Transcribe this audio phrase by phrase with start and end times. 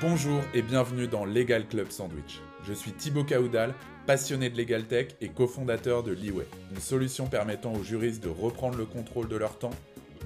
[0.00, 2.40] Bonjour et bienvenue dans Legal Club Sandwich.
[2.64, 3.74] Je suis Thibaut Caoudal,
[4.06, 8.76] passionné de Legal Tech et cofondateur de Leeway, une solution permettant aux juristes de reprendre
[8.76, 9.74] le contrôle de leur temps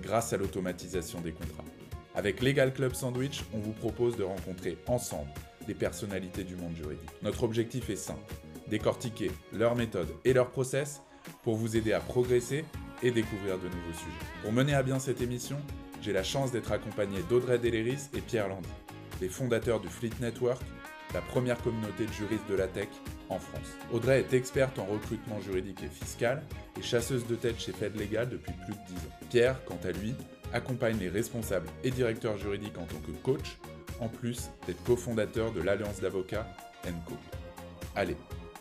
[0.03, 1.65] grâce à l'automatisation des contrats.
[2.15, 5.31] Avec Legal Club Sandwich, on vous propose de rencontrer ensemble
[5.67, 7.11] des personnalités du monde juridique.
[7.23, 8.35] Notre objectif est simple,
[8.69, 11.03] décortiquer leurs méthodes et leurs process
[11.43, 12.65] pour vous aider à progresser
[13.03, 14.27] et découvrir de nouveaux sujets.
[14.43, 15.57] Pour mener à bien cette émission,
[16.03, 18.69] j'ai la chance d'être accompagné d'Audrey Deléris et Pierre Landy,
[19.21, 20.63] les fondateurs du Fleet Network,
[21.15, 22.89] la première communauté de juristes de la tech
[23.29, 23.77] en France.
[23.93, 26.43] Audrey est experte en recrutement juridique et fiscal
[26.79, 29.27] et chasseuse de tête chez Fed Legal depuis plus de 10 ans.
[29.29, 30.15] Pierre, quant à lui,
[30.53, 33.59] accompagne les responsables et directeurs juridiques en tant que coach,
[34.01, 36.47] en plus d'être cofondateur de l'Alliance d'avocats
[37.07, 37.15] Co.
[37.95, 38.17] Allez,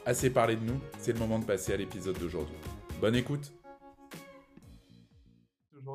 [0.05, 2.57] assez parlé de nous, c'est le moment de passer à l'épisode d'aujourd'hui.
[2.99, 3.53] Bonne écoute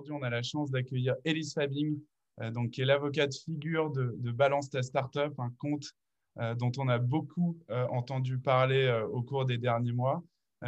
[0.05, 1.98] Aujourd'hui, on a la chance d'accueillir Elise Fabing,
[2.42, 5.94] euh, donc, qui est l'avocate figure de, de, Balance ta Startup, un compte
[6.41, 10.22] euh, dont on a beaucoup euh, entendu parler au cours des derniers mois.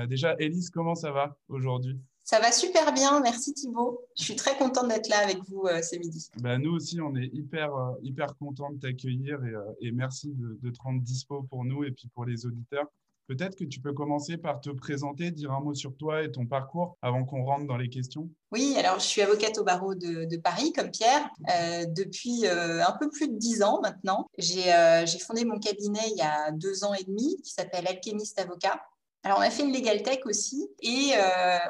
[0.08, 2.00] déjà, Elise, comment ça va aujourd'hui?
[2.24, 4.00] Ça va super bien, merci Thibault.
[4.16, 6.30] Je suis très contente d'être là avec vous ce midi.
[6.40, 7.70] Ben, nous aussi, on est hyper,
[8.02, 11.90] hyper contents de t'accueillir et, et, merci de, de te rendre dispo pour nous et
[11.90, 12.86] puis pour les auditeurs.
[13.26, 16.46] Peut-être que tu peux commencer par te présenter, dire un mot sur toi et ton
[16.46, 18.30] parcours avant qu'on rentre dans les questions.
[18.52, 22.96] Oui, alors je suis avocate au barreau de, Paris, comme Pierre, euh, depuis euh, un
[23.00, 24.28] peu plus de dix ans maintenant.
[24.38, 28.38] Euh, j'ai fondé mon cabinet il y a deux ans et demi qui s'appelle Alchemist
[28.38, 28.80] Avocat.
[29.24, 31.14] Alors, on a fait une legal tech aussi et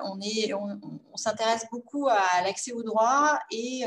[0.02, 3.84] on s'intéresse beaucoup à l'accès au droit et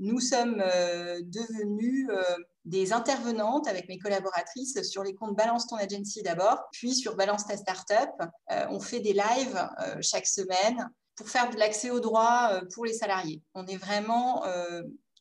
[0.00, 2.08] nous sommes devenus
[2.64, 7.46] des intervenantes avec mes collaboratrices sur les comptes Balance ton agency d'abord, puis sur Balance
[7.46, 8.10] ta startup.
[8.50, 12.62] Euh, on fait des lives euh, chaque semaine pour faire de l'accès au droit euh,
[12.74, 13.42] pour les salariés.
[13.54, 14.44] On est vraiment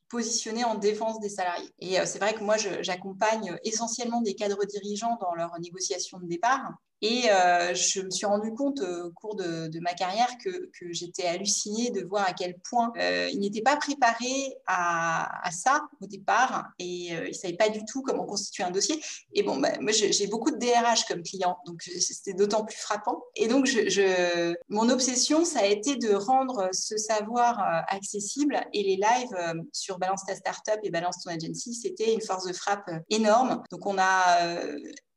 [0.09, 1.73] positionné en défense des salariés.
[1.79, 6.71] Et c'est vrai que moi, j'accompagne essentiellement des cadres dirigeants dans leur négociation de départ.
[7.03, 11.89] Et euh, je me suis rendu compte au cours de, ma carrière que, j'étais hallucinée
[11.91, 17.13] de voir à quel point euh, ils n'étaient pas préparés à, ça au départ et
[17.13, 19.01] euh, ils ne savaient pas du tout comment constituer un dossier.
[19.33, 23.21] Et bon, bah, moi, j'ai beaucoup de DRH comme client, donc c'était d'autant plus frappant.
[23.35, 23.69] Et donc,
[24.69, 30.23] mon obsession, ça a été de rendre ce savoir accessible et les lives sur Balance
[30.25, 33.61] ta startup et Balance ton agency, c'était une force de frappe énorme.
[33.71, 34.37] Donc, on a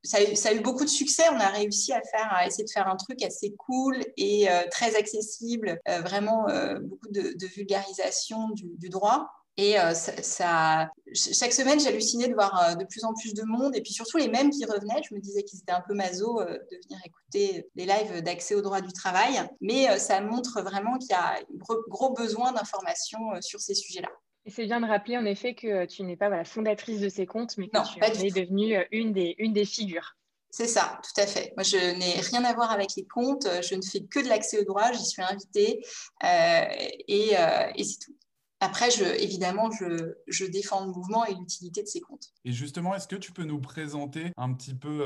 [0.06, 1.24] ça a, eu, beaucoup de succès.
[1.32, 4.62] On a réussi à faire, à essayer de faire un truc assez cool et euh,
[4.70, 9.28] très accessible, euh, vraiment euh, beaucoup de, vulgarisation du, droit.
[9.58, 14.18] Et chaque semaine, j'hallucinais de voir de plus en plus de monde et puis surtout
[14.18, 15.02] les mêmes qui revenaient.
[15.08, 18.60] Je me disais qu'ils étaient un peu maso de venir écouter les lives d'accès au
[18.60, 19.40] droit du travail.
[19.62, 21.42] Mais ça montre vraiment qu'il y a un
[21.88, 24.10] gros besoin d'information sur ces sujets-là.
[24.46, 27.26] Et c'est bien de rappeler en effet que tu n'es pas voilà, fondatrice de ces
[27.26, 30.16] comptes, mais que tu es devenue euh, une des, une des figures.
[30.50, 31.52] C'est ça, tout à fait.
[31.56, 33.46] Moi, je n'ai rien à voir avec les comptes.
[33.62, 34.92] Je ne fais que de l'accès au droit.
[34.92, 35.84] J'y suis invitée
[36.24, 36.64] euh,
[37.08, 38.16] et, euh, et c'est tout.
[38.60, 42.32] Après, je, évidemment, je, je, défends le mouvement et l'utilité de ces comptes.
[42.44, 45.04] Et justement, est-ce que tu peux nous présenter un petit peu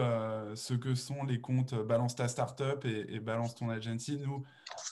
[0.55, 4.19] ce que sont les comptes Balance ta startup et, et Balance ton agency?
[4.19, 4.45] Nous,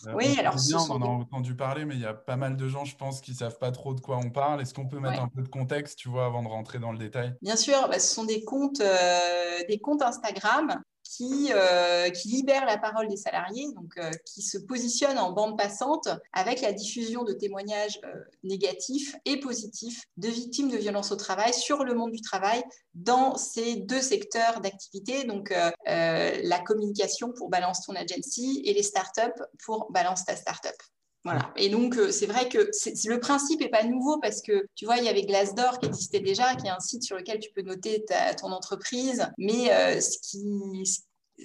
[0.06, 2.56] euh, oui, alors bien, on en a entendu parler, mais il y a pas mal
[2.56, 4.60] de gens, je pense, qui savent pas trop de quoi on parle.
[4.60, 6.98] Est-ce qu'on peut mettre un peu de contexte, tu vois, avant de rentrer dans le
[6.98, 7.34] détail?
[7.42, 12.66] Bien sûr, bah, ce sont des comptes, euh, des comptes Instagram qui, euh, qui libère
[12.66, 17.24] la parole des salariés, donc euh, qui se positionne en bande passante avec la diffusion
[17.24, 22.12] de témoignages euh, négatifs et positifs de victimes de violences au travail sur le monde
[22.12, 22.62] du travail
[22.94, 25.54] dans ces deux secteurs d'activité, donc
[25.86, 30.74] la communication pour Balance ton agency et les startups pour Balance ta startup.
[31.24, 31.52] Voilà.
[31.56, 35.04] Et donc, c'est vrai que le principe n'est pas nouveau parce que, tu vois, il
[35.04, 38.04] y avait Glassdoor qui existait déjà, qui est un site sur lequel tu peux noter
[38.40, 39.28] ton entreprise.
[39.36, 40.84] Mais ce, qui,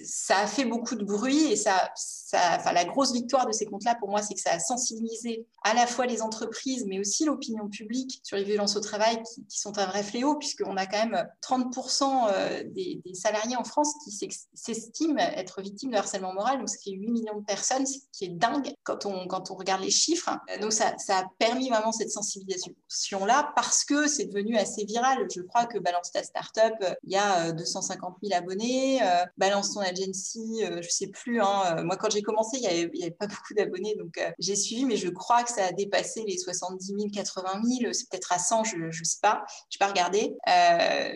[0.02, 3.66] ça a fait beaucoup de bruit et ça, ça enfin, la grosse victoire de ces
[3.66, 7.24] comptes-là, pour moi, c'est que ça a sensibilisé à la fois les entreprises, mais aussi
[7.24, 11.06] l'opinion publique sur les violences au travail qui, sont un vrai fléau, puisqu'on a quand
[11.06, 14.10] même 30% euh, des, salariés en France qui
[14.54, 16.58] s'estiment être victimes de harcèlement moral.
[16.58, 19.54] Donc, ça fait 8 millions de personnes, ce qui est dingue quand on, quand on
[19.54, 20.30] regarde les chiffres.
[20.60, 25.26] Donc, ça, a permis vraiment cette sensibilisation-là parce que c'est devenu assez viral.
[25.34, 26.74] Je crois que Balance ta Startup,
[27.04, 29.02] il y a 250 euh, 000 abonnés.
[29.02, 31.40] Euh, Balance ton Agency, je ne sais plus.
[31.40, 34.96] Hein, moi, quand j'ai commencé, il n'y avait, pas beaucoup d'abonnés, donc j'ai suivi, mais
[34.96, 37.92] je crois que ça a dépassé les 70 000, 80 000.
[37.92, 39.44] C'est peut-être à 100, je ne sais pas.
[39.70, 40.34] Je n'ai pas regardé.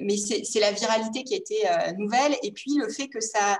[0.00, 1.56] mais c'est la viralité qui a été
[1.96, 2.36] nouvelle.
[2.42, 3.58] Et puis, le fait que ça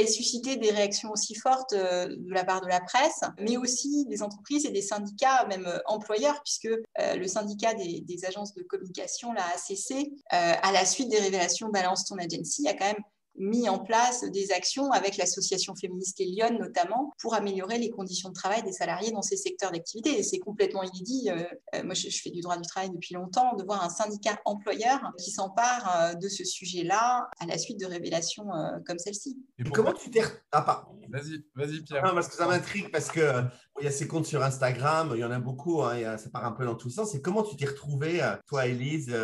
[0.00, 4.06] ait suscité des réactions aussi fortes euh, de la part de la presse, mais aussi
[4.06, 8.62] des entreprises et des syndicats, même euh, employeurs, puisque euh, le syndicat des, agences de
[8.62, 13.02] communication, la ACC, à la suite des révélations Balance ton agency, a quand même
[13.38, 18.28] mis en place des actions avec l'association féministe et Lyon notamment pour améliorer les conditions
[18.28, 20.18] de travail des salariés dans ces secteurs d'activité.
[20.18, 21.30] Et c'est complètement inédit.
[21.30, 21.44] Euh,
[21.74, 25.12] euh, moi, je, fais du droit du travail depuis longtemps, de voir un syndicat employeur
[25.18, 28.46] qui s'empare euh, de ce sujet-là à la suite de révélations
[28.86, 29.38] comme celle-ci.
[29.58, 30.22] Et comment tu t'es...
[30.52, 32.04] Ah, Vas-y, vas-y Pierre.
[32.04, 33.44] Non, parce que ça m'intrigue parce que
[33.80, 36.44] il y a ces comptes sur Instagram, il y en a beaucoup, hein, ça part
[36.44, 37.14] un peu dans tous les sens.
[37.14, 39.14] Et comment tu t'es retrouvée, toi, Elise,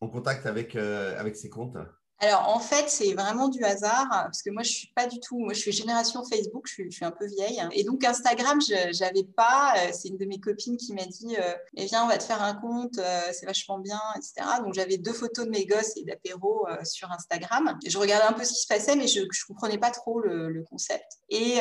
[0.00, 1.76] en contact avec, avec ces comptes?
[2.20, 5.38] Alors, en fait, c'est vraiment du hasard, parce que moi, je suis pas du tout,
[5.38, 7.62] moi, je suis génération Facebook, je suis, un peu vieille.
[7.72, 9.74] Et donc, Instagram, je n'avais pas.
[9.76, 11.36] Euh, c'est une de mes copines qui m'a dit,
[11.76, 14.46] eh euh, viens, on va te faire un compte, euh, c'est vachement bien, etc.
[14.64, 17.78] Donc, j'avais deux photos de mes gosses et d'apéro sur Instagram.
[17.86, 20.64] je regardais un peu ce qui se passait, mais je ne comprenais pas trop le,
[20.68, 21.06] concept.
[21.28, 21.58] Et,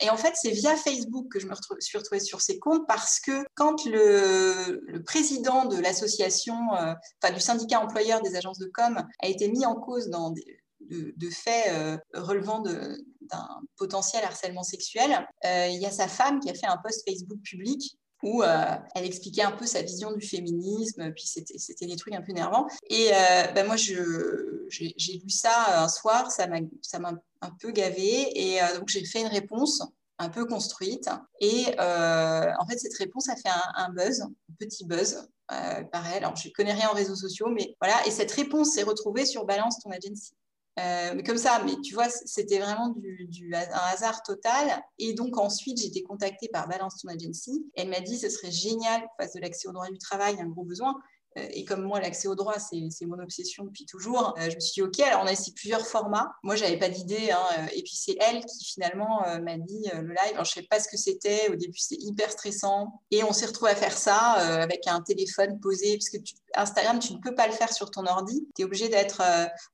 [0.00, 3.20] et, en fait, c'est via Facebook que je me suis retrouvée sur ces comptes, parce
[3.20, 9.04] que quand le, le président de l'association, enfin, du syndicat employeur des agences de com
[9.20, 10.58] a été mis en cause dans des,
[10.90, 16.50] de, faits euh, relevant d'un potentiel harcèlement sexuel, euh, il y a sa femme qui
[16.50, 18.64] a fait un post Facebook public où euh,
[18.96, 22.66] elle expliquait un peu sa vision du féminisme, puis c'était des trucs un peu énervants.
[22.90, 23.10] Et
[23.54, 27.12] ben moi, j'ai lu ça un soir, ça m'a
[27.42, 29.84] un peu gavé, et donc j'ai fait une réponse
[30.18, 31.08] un peu construite.
[31.40, 36.16] Et en fait, cette réponse a fait un, un buzz, un petit buzz, euh, pareil,
[36.16, 38.06] alors je ne connais rien en réseaux sociaux, mais voilà.
[38.06, 40.32] Et cette réponse s'est retrouvée sur Balance ton agency.
[40.78, 44.80] Euh, comme ça, mais tu vois, c'était vraiment du, un hasard total.
[44.98, 47.66] Et donc ensuite, j'ai été contactée par Balance ton agency.
[47.74, 50.64] Elle m'a dit, ce serait génial fasse de l'accès au droit du travail, un gros
[50.64, 50.94] besoin.
[51.36, 54.60] Euh, et comme moi, l'accès au droit, c'est mon obsession depuis toujours, euh, je me
[54.60, 56.32] suis dit, OK, alors on a essayé plusieurs formats.
[56.42, 57.30] Moi, je n'avais pas d'idée.
[57.30, 60.34] Hein, euh, et puis, c'est elle qui finalement m'a dit le live.
[60.34, 61.48] Je ne sais pas ce que c'était.
[61.50, 63.00] Au début, c'était hyper stressant.
[63.10, 64.18] Et on s'est retrouvé à faire ça
[64.62, 65.98] avec un téléphone posé.
[65.98, 66.18] Parce que
[66.54, 68.46] Instagram, tu ne peux pas le faire sur ton ordi.
[68.54, 69.22] Tu es obligé d'être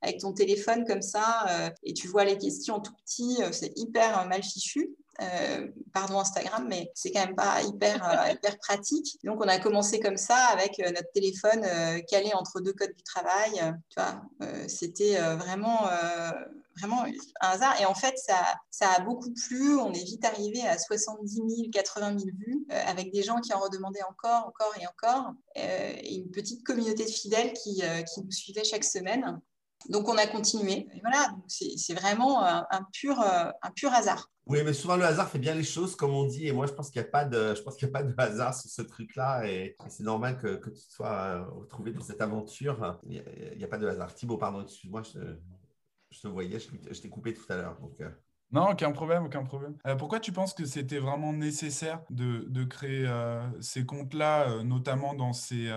[0.03, 1.47] avec ton téléphone comme ça.
[1.83, 3.39] et tu vois les questions tout petit.
[3.53, 4.95] c'est hyper mal fichu.
[5.21, 9.19] Euh, pardon Instagram, mais c'est quand même pas hyper, euh, hyper pratique.
[9.23, 11.65] Donc, on a commencé comme ça avec euh, notre téléphone
[12.09, 13.53] calé entre deux codes du travail.
[13.91, 14.23] tu vois,
[14.69, 15.89] c'était vraiment,
[16.79, 17.81] vraiment un hasard.
[17.81, 18.37] Et en fait, ça,
[18.71, 19.79] ça a beaucoup plu.
[19.79, 23.61] On est vite arrivé à 70 000, 80 000 vues avec des gens qui en
[23.61, 25.33] redemandaient encore, encore et encore.
[25.55, 27.83] et une petite communauté de fidèles qui,
[28.13, 29.41] qui nous suivait chaque semaine.
[29.89, 30.87] Donc on a continué.
[31.03, 34.31] Voilà, c'est vraiment un, pur, un pur hasard.
[34.47, 36.47] Oui, mais souvent le hasard fait bien les choses, comme on dit.
[36.47, 37.55] Et moi, je pense qu'il n'y a pas de,
[38.19, 39.47] hasard sur ce truc-là.
[39.49, 43.01] Et c'est normal que, que, tu sois euh, retrouvé dans cette aventure.
[43.05, 43.23] Il
[43.57, 44.15] n'y a, pas de hasard.
[44.15, 47.79] Thibaut, pardon, excuse-moi, je, te voyais, je, t'ai coupé tout à l'heure.
[48.01, 48.11] Euh.
[48.55, 49.77] Non, aucun problème, aucun problème.
[49.87, 53.07] Euh, pourquoi tu penses que c'était vraiment nécessaire de, de créer
[53.61, 55.71] ces comptes-là, notamment dans ces,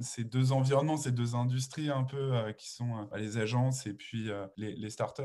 [0.00, 4.74] ces, deux environnements, ces deux industries un peu qui sont les agences et puis les,
[4.74, 5.22] les startups?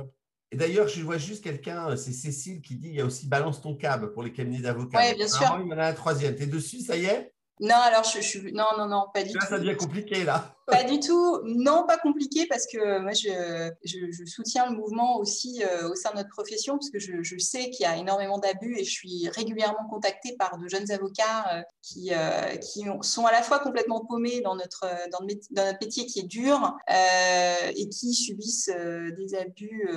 [0.51, 3.62] Et d'ailleurs, je vois juste quelqu'un, c'est Cécile qui dit il y a aussi balance
[3.62, 5.00] ton câble pour les cabinets d'avocats.
[5.00, 5.59] Oui, bien sûr.
[5.62, 6.36] Il y en a un troisième.
[6.36, 7.33] Tu es dessus, ça y est?
[7.59, 8.54] Non, alors je, suis.
[8.54, 9.45] Non, non, non, pas du tout.
[9.45, 10.56] Ça devient compliqué là.
[10.67, 11.39] Pas du tout.
[11.45, 16.11] Non, pas compliqué parce que moi, je, je, soutiens le mouvement aussi euh, au sein
[16.11, 18.91] de notre profession parce que je, je sais qu'il y a énormément d'abus et je
[18.91, 23.59] suis régulièrement contactée par de jeunes avocats euh, qui, euh, qui sont à la fois
[23.59, 29.87] complètement paumés dans notre, dans, notre métier qui est dur et qui subissent des abus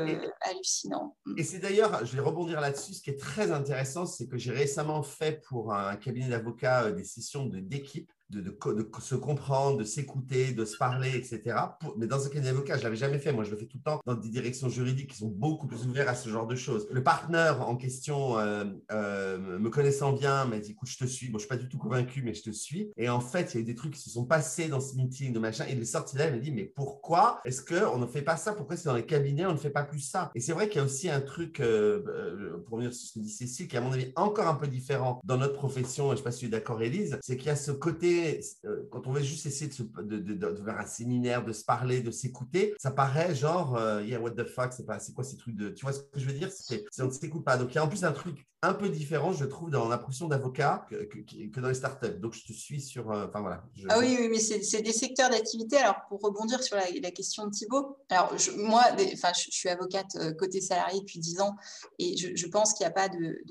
[0.41, 1.17] hallucinants.
[1.37, 4.53] Et c'est d'ailleurs, je vais rebondir là-dessus, ce qui est très intéressant, c'est que j'ai
[4.53, 8.57] récemment fait pour un cabinet d'avocats des sessions d'équipe de, de,
[9.01, 11.57] se comprendre, de s'écouter, de se parler, etc.
[11.97, 13.33] mais dans un cabinet d'avocat, je ne l'avais jamais fait.
[13.33, 15.87] Moi, je le fais tout le temps dans des directions juridiques qui sont beaucoup plus
[15.87, 16.87] ouvertes à ce genre de choses.
[16.91, 21.27] Le partenaire en question, euh, euh, me connaissant bien, m'a dit, écoute, je te suis.
[21.27, 22.91] Bon, je ne suis pas du tout convaincu, mais je te suis.
[22.97, 24.95] Et en fait, il y a eu des trucs qui se sont passés dans ce
[24.95, 25.65] meeting, de machin.
[25.69, 28.53] Il est sorti là, il m'a dit, mais pourquoi est-ce qu'on ne fait pas ça?
[28.53, 30.31] Pourquoi c'est dans les cabinets, on ne fait pas plus ça?
[30.35, 33.19] Et c'est vrai qu'il y a aussi un truc, euh, pour revenir sur ce que
[33.19, 36.17] dit Cécile, qui à mon avis encore un peu différent dans notre profession, je ne
[36.17, 38.20] sais pas si tu es d'accord, Élise, c'est qu'il y a ce côté
[38.65, 42.11] euh, quand on veut juste essayer de, de, faire un séminaire, de se parler, de
[42.11, 45.57] s'écouter, ça paraît genre, euh, yeah, what the fuck, c'est, pas, c'est quoi ces trucs
[45.57, 45.71] de.
[45.71, 46.51] Tu vois ce que je veux dire?
[46.51, 47.57] C'est, On ne s'écoute pas.
[47.57, 50.29] Donc, il y a en plus un truc un peu différent, je trouve, dans l'impression
[50.29, 52.19] d'avocat que, que, dans les startups.
[52.19, 53.11] Donc, je te suis sur.
[53.11, 53.65] Euh, enfin, voilà.
[53.89, 55.79] Ah oui, oui, mais c'est, des secteurs d'activité.
[55.79, 58.85] Alors, pour rebondir sur la, question de Thibault, alors, moi,
[59.15, 61.57] enfin, je, suis avocate côté salarié depuis 10 ans
[61.99, 63.43] et je, pense qu'il n'y a pas de.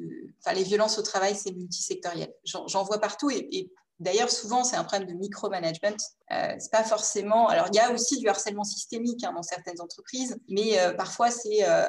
[0.43, 2.33] Enfin, les violences au travail, c'est multisectoriel.
[2.45, 5.97] J'en, vois partout et, et D'ailleurs, souvent, c'est un problème de micromanagement.
[6.31, 7.47] Euh, c'est pas forcément.
[7.47, 11.31] Alors, il y a aussi du harcèlement systémique hein, dans certaines entreprises, mais euh, parfois
[11.31, 11.87] c'est euh,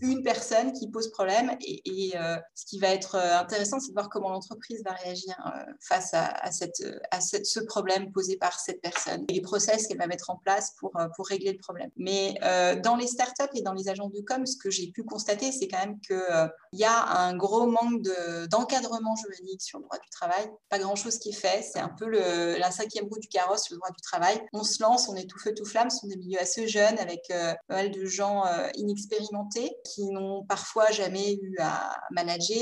[0.00, 1.56] une personne qui pose problème.
[1.60, 5.34] Et, euh, ce qui va être intéressant, c'est de voir comment l'entreprise va réagir
[5.80, 10.36] face à, ce problème posé par cette personne et les process qu'elle va mettre en
[10.36, 10.92] place pour,
[11.28, 11.90] régler le problème.
[11.96, 12.34] Mais
[12.82, 15.68] dans les startups et dans les agences de com, ce que j'ai pu constater, c'est
[15.68, 18.02] quand même qu'il il y a un gros manque
[18.50, 20.50] d'encadrement juridique sur le droit du travail.
[20.68, 21.43] Pas grand-chose qui est fait.
[21.62, 24.40] C'est un peu le, la cinquième roue du carrosse droit du travail.
[24.52, 26.98] On se lance, on est tout feu tout flamme, ce sont des milieux assez jeunes
[26.98, 32.56] avec euh, pas mal de gens euh, inexpérimentés qui n'ont parfois jamais eu à manager,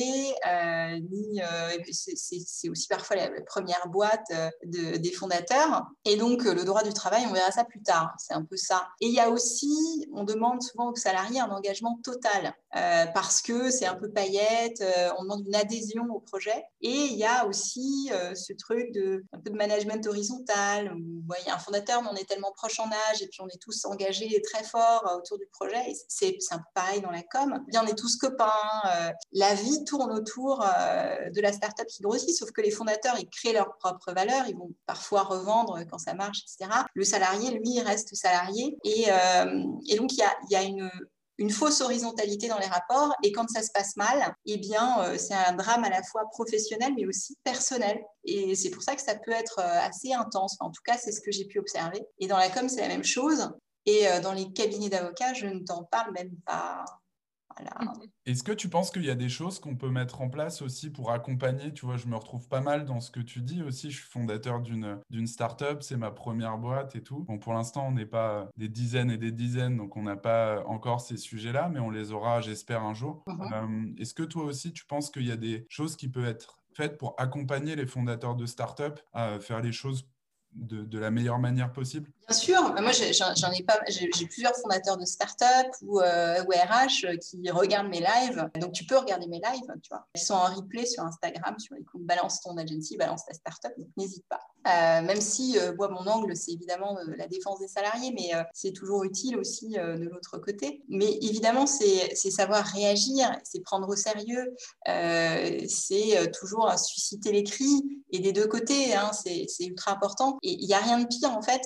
[0.46, 1.40] euh, ni
[1.92, 4.30] c'est aussi parfois la, première boîte
[4.64, 5.84] de, des fondateurs.
[6.04, 8.12] Et donc le droit du travail, on verra ça plus tard.
[8.18, 8.88] C'est un peu ça.
[9.00, 13.70] Et il y a aussi, on demande souvent aux salariés un engagement total parce que
[13.70, 14.82] c'est un peu paillette,
[15.18, 16.64] on demande une adhésion au projet.
[16.80, 21.50] Et il y a aussi ce truc de un peu de management horizontal vous voyez
[21.50, 24.42] un fondateur, mais on est tellement proche en âge et puis on est tous engagés
[24.42, 25.92] très fort euh, autour du projet.
[26.08, 27.64] C'est un peu pareil dans la com.
[27.74, 28.50] On est tous copains.
[28.86, 33.16] Euh, la vie tourne autour euh, de la startup qui grossit, sauf que les fondateurs,
[33.18, 34.48] ils créent leurs propres valeurs.
[34.48, 36.70] Ils vont parfois revendre quand ça marche, etc.
[36.94, 38.76] Le salarié, lui, reste salarié.
[38.84, 39.06] Et,
[39.88, 40.90] et donc, il y a, y a une,
[41.42, 43.12] une fausse horizontalité dans les rapports.
[43.24, 46.22] Et quand ça se passe mal, eh bien, euh, c'est un drame à la fois
[46.30, 48.00] professionnel, mais aussi personnel.
[48.24, 50.56] Et c'est pour ça que ça peut être euh, assez intense.
[50.60, 52.00] en tout cas, c'est ce que j'ai pu observer.
[52.20, 53.50] Et dans la com, c'est la même chose.
[53.86, 56.84] Et euh, dans les cabinets d'avocats, je ne t'en parle même pas.
[58.26, 60.90] Est-ce que tu penses qu'il y a des choses qu'on peut mettre en place aussi
[60.90, 61.72] pour accompagner?
[61.72, 63.90] Tu vois, je me retrouve pas mal dans ce que tu dis aussi.
[63.90, 67.24] Je suis fondateur d'une, d'une start-up, c'est ma première boîte et tout.
[67.24, 70.64] Bon, pour l'instant, on n'est pas des dizaines et des dizaines, donc on n'a pas
[70.66, 73.22] encore ces sujets-là, mais on les aura, j'espère, un jour.
[73.26, 73.52] Uh-huh.
[73.52, 76.58] Euh, est-ce que toi aussi, tu penses qu'il y a des choses qui peuvent être
[76.74, 80.08] faites pour accompagner les fondateurs de start-up à faire les choses
[80.54, 82.10] de, la meilleure manière possible?
[82.28, 87.16] Bien sûr, moi j'en ai pas, j'ai plusieurs fondateurs de start-up ou, euh, RH euh,
[87.16, 88.48] qui regardent mes lives.
[88.60, 90.06] Donc tu peux regarder mes lives, tu vois.
[90.14, 93.72] Ils sont en replay sur Instagram, sur les comptes Balance ton agency, Balance ta start-up,
[93.76, 94.40] donc n'hésite pas.
[94.68, 99.02] Euh, même si moi mon angle c'est évidemment la défense des salariés, mais c'est toujours
[99.02, 100.84] utile aussi de l'autre côté.
[100.88, 104.54] Mais évidemment c'est savoir réagir, c'est prendre au sérieux,
[104.86, 110.38] c'est toujours susciter les cris et des deux côtés, hein, c'est ultra important.
[110.42, 111.62] Et il n'y a rien de pire, en fait,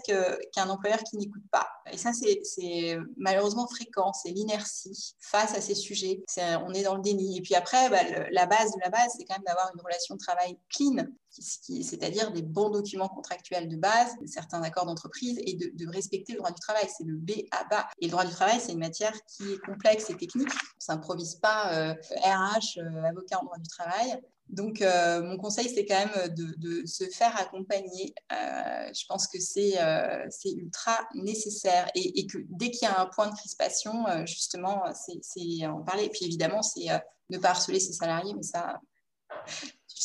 [0.52, 1.68] qu'un employeur qui n'écoute pas.
[1.90, 4.12] Et ça, c'est malheureusement fréquent.
[4.12, 6.22] C'est l'inertie face à ces sujets.
[6.66, 7.38] on est dans le déni.
[7.38, 10.14] Et puis après, bah, la base de la base, c'est quand même d'avoir une relation
[10.14, 15.86] de travail clean, c'est-à-dire des bons documents contractuels de base, certains accords d'entreprise et de,
[15.88, 16.88] respecter le droit du travail.
[16.96, 17.86] C'est le B à bas.
[18.00, 20.50] Et le droit du travail, c'est une matière qui est complexe et technique.
[20.50, 24.20] On s'improvise pas RH, euh, euh, avocat en droit du travail.
[24.48, 28.14] Donc, euh, mon conseil, c'est quand même de, se faire accompagner.
[28.32, 33.06] Euh, je pense que c'est euh, ultra nécessaire et, que dès qu'il y a un
[33.06, 36.04] point de crispation, justement, c'est en parler.
[36.04, 36.86] Et puis, évidemment, c'est
[37.30, 38.80] ne pas harceler ses salariés, mais ça,
[39.48, 40.02] tu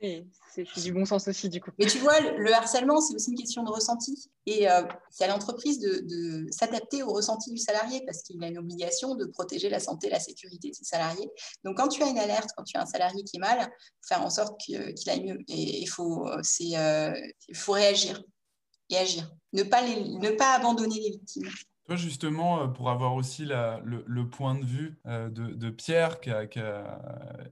[0.00, 0.26] sais.
[0.74, 1.70] C'est du bon sens aussi, du coup.
[1.78, 4.30] Mais tu vois, le, harcèlement, c'est aussi une question de ressenti.
[4.46, 8.58] Et euh, c'est à l'entreprise de, s'adapter au ressenti du salarié parce qu'il a une
[8.58, 11.28] obligation de protéger la santé la sécurité de ses salariés.
[11.64, 13.70] Donc, quand tu as une alerte, quand tu as un salarié qui est mal,
[14.06, 15.38] faire en sorte qu'il aille mieux.
[15.48, 17.12] Et il faut, euh,
[17.54, 18.22] faut réagir
[18.90, 19.30] et agir.
[19.52, 21.48] Ne pas, ne pas abandonner les victimes.
[21.86, 26.42] Toi, justement, euh, pour avoir aussi le, point de vue de, Pierre, qui a,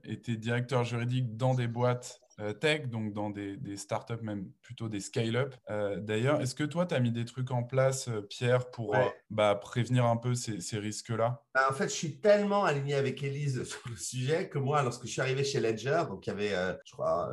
[0.03, 2.26] été directeur juridique dans des boîtes euh,
[2.59, 5.55] tech, donc dans des, startups, même plutôt des scale-up.
[5.69, 8.95] Euh, d'ailleurs, est-ce que toi, tu as mis des trucs en place, euh, Pierre, pour
[9.29, 11.43] bah, prévenir un peu ces, risques-là?
[11.53, 15.05] Bah, En fait, je suis tellement aligné avec Elise sur le sujet que moi, lorsque
[15.05, 17.31] je suis arrivé chez Ledger, donc il y avait, je crois,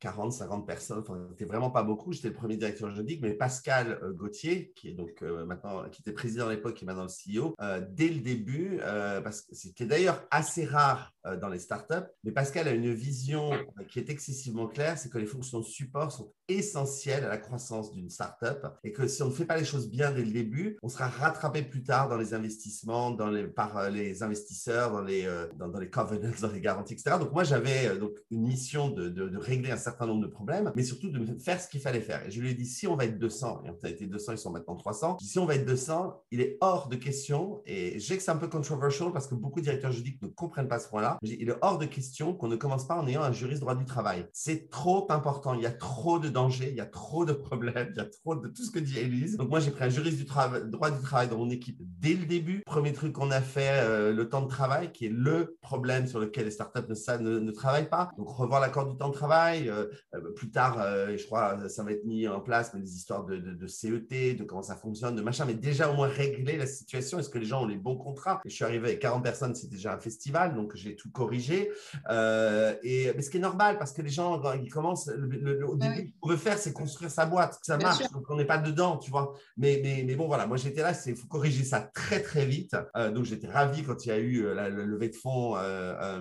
[0.00, 0.98] 40, 50 personnes.
[1.00, 2.12] Enfin, c'était vraiment pas beaucoup.
[2.12, 6.02] J'étais le premier directeur juridique, mais Pascal euh, Gauthier, qui est donc euh, maintenant, qui
[6.02, 9.86] était président à l'époque et maintenant le CEO, euh, dès le début, parce que c'était
[9.86, 13.50] d'ailleurs assez rare dans les startups, mais Pascal a une vision
[13.88, 17.92] qui est excessivement claire, c'est que les fonctions de support sont essentielles à la croissance
[17.92, 20.78] d'une startup et que si on ne fait pas les choses bien dès le début,
[20.82, 25.28] on sera rattrapé plus tard dans les investissements, dans les, par les investisseurs, dans les,
[25.56, 27.16] dans, les covenants, dans les garanties, etc.
[27.18, 31.10] Donc moi, j'avais donc une mission de, régler un certain nombre de problèmes, mais surtout
[31.10, 32.26] de faire ce qu'il fallait faire.
[32.26, 34.32] Et je lui ai dit, si on va être 200, et on a été 200,
[34.32, 37.98] ils sont maintenant 300, si on va être 200, il est hors de question, et
[37.98, 40.68] je sais que c'est un peu controversial parce que beaucoup de directeurs juridiques ne comprennent
[40.68, 43.32] pas ce point-là, il est hors de question qu'on ne commence pas en ayant un
[43.32, 44.26] juriste droit du travail.
[44.32, 47.92] C'est trop important, il y a trop de dangers, il y a trop de problèmes,
[47.94, 49.36] il y a trop de tout ce que dit Elise.
[49.36, 52.26] Donc moi, j'ai pris un juriste du droit du travail dans mon équipe dès le
[52.26, 52.62] début.
[52.66, 56.20] Premier truc qu'on a fait, euh, le temps de travail, qui est le problème sur
[56.20, 58.10] lequel les startups ne, ne, travaillent pas.
[58.16, 59.68] Donc revoir l'accord du temps de travail.
[59.68, 60.76] Euh, euh, plus tard,
[61.16, 64.62] je crois, ça va être mis en place, mais des histoires de, CET, de comment
[64.62, 67.18] ça fonctionne, de machin, mais déjà au moins régler la situation.
[67.18, 68.40] Est-ce que les gens ont les bons contrats?
[68.44, 71.70] Et je suis arrivé avec 40 personnes, c'était déjà un festival, donc j'ai tout corrigé.
[72.10, 76.20] et, mais ce qui est normal, parce que les gens, ils commencent, au début, ce
[76.20, 78.98] qu'on veut faire, c'est construire sa boîte, que ça marche, donc on n'est pas dedans,
[78.98, 79.34] tu vois.
[79.56, 82.76] Mais, mais, mais bon, voilà, moi j'étais là, il faut corriger ça très très vite.
[82.96, 86.20] Euh, donc j'étais ravi quand il y a eu euh, la, levée de fonds, euh,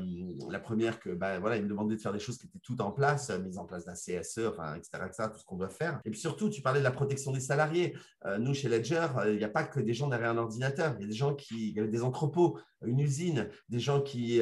[0.50, 2.82] la première que, ben, voilà, il me demandait de faire des choses qui étaient toutes
[2.82, 6.00] en place, mise en place d'un CSE, enfin, etc., etc., tout ce qu'on doit faire.
[6.06, 7.96] Et puis surtout, tu parlais de la protection des salariés.
[8.40, 11.06] nous, chez Ledger, il n'y a pas que des gens derrière un ordinateur, il y
[11.06, 14.42] a des gens qui, il y avait des entrepôts, une usine, des gens qui,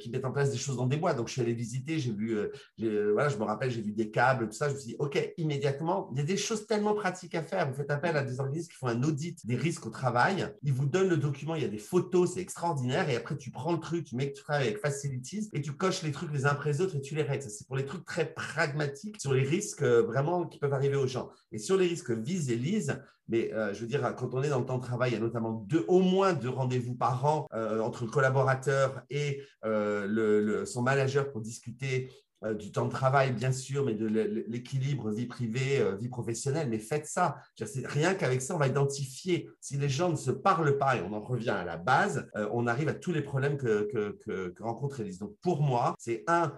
[0.00, 1.16] qui mettent en place des choses dans des boîtes.
[1.16, 2.36] Donc je suis allé visiter, j'ai vu,
[2.78, 4.68] voilà, je me rappelle, j'ai vu des câbles, tout ça.
[4.68, 7.68] Je me suis dit, OK, immédiatement, il y a des choses tellement pratiques à faire.
[7.68, 10.48] Vous faites appel à des organismes qui font un audit des risques au travail.
[10.62, 13.08] Ils vous donnent le document, il y a des photos, c'est extraordinaire.
[13.10, 15.72] Et après, tu prends le truc, tu mets que tu travailles avec Facilities et tu
[15.72, 17.42] coches les trucs les uns après les autres et tu les règles.
[17.42, 21.06] c'est pour les trucs très pragmatiques sur les risques euh, vraiment qui peuvent arriver aux
[21.06, 21.30] gens.
[21.52, 24.48] Et sur les risques vise et lise, mais euh, je veux dire, quand on est
[24.48, 27.24] dans le temps de travail, il y a notamment deux, au moins deux rendez-vous par
[27.24, 32.10] an euh, entre le collaborateur et le, son manager pour discuter
[32.44, 34.06] euh, du temps de travail, bien sûr, mais de
[34.46, 36.68] l'équilibre vie privée, euh, vie professionnelle.
[36.68, 37.36] Mais faites ça.
[37.84, 39.48] Rien qu'avec ça, on va identifier.
[39.60, 42.46] Si les gens ne se parlent pas, et on en revient à la base, euh,
[42.52, 45.18] on arrive à tous les problèmes que, que, que, que Elise.
[45.18, 46.52] Donc, pour moi, c'est un,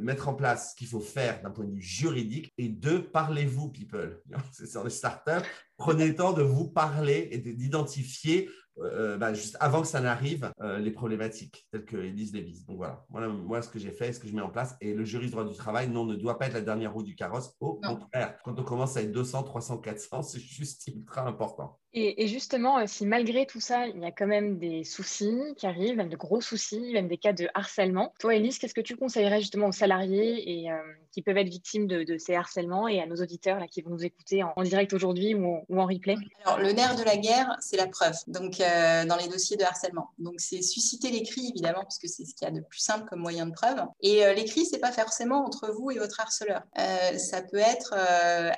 [0.00, 3.70] mettre en place ce qu'il faut faire d'un point de vue juridique, et deux, parlez-vous,
[3.70, 4.20] people.
[4.52, 5.44] C'est sur les startups.
[5.76, 10.50] Prenez le temps de vous parler et d'identifier euh, bah, juste avant que ça n'arrive,
[10.60, 12.64] euh, les problématiques telles que Elise Lévis.
[12.66, 14.76] Donc voilà, voilà, moi ce que j'ai fait, ce que je mets en place.
[14.80, 17.14] Et le juriste droit du travail, non, ne doit pas être la dernière roue du
[17.14, 17.54] carrosse.
[17.60, 21.78] Au contraire, quand on commence à être 200, 300, 400, c'est juste ultra important.
[21.94, 25.66] Et, justement, euh, si malgré tout ça, il y a quand même des soucis qui
[25.66, 28.96] arrivent, même de gros soucis, même des cas de harcèlement, toi, Elise, qu'est-ce que tu
[28.96, 30.76] conseillerais justement aux salariés et, euh,
[31.10, 34.04] qui peuvent être victimes de, ces harcèlements et à nos auditeurs là, qui vont nous
[34.04, 36.16] écouter en, direct aujourd'hui ou, en replay?
[36.44, 39.64] Alors, le nerf de la guerre, c'est la preuve, donc euh, dans les dossiers de
[39.64, 40.08] harcèlement.
[40.18, 43.06] Donc, c'est susciter l'écrit, évidemment, parce que c'est ce qu'il y a de plus simple
[43.08, 43.80] comme moyen de preuve.
[44.00, 46.62] Et l'écrit, c'est pas forcément entre vous et votre harceleur.
[46.74, 47.94] ça peut être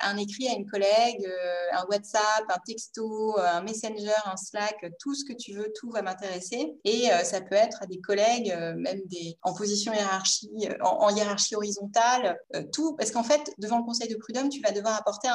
[0.01, 1.27] un écrit à une collègue,
[1.73, 6.01] un WhatsApp, un texto, un Messenger, un Slack, tout ce que tu veux, tout va
[6.01, 6.73] m'intéresser.
[6.83, 10.75] Et euh, ça peut être à des collègues, euh, même des, en position hiérarchie, euh,
[10.81, 12.37] en, hiérarchie horizontale,
[12.71, 12.95] tout.
[12.95, 15.27] Parce qu'en fait, devant le conseil de prud'homme, tu vas devoir apporter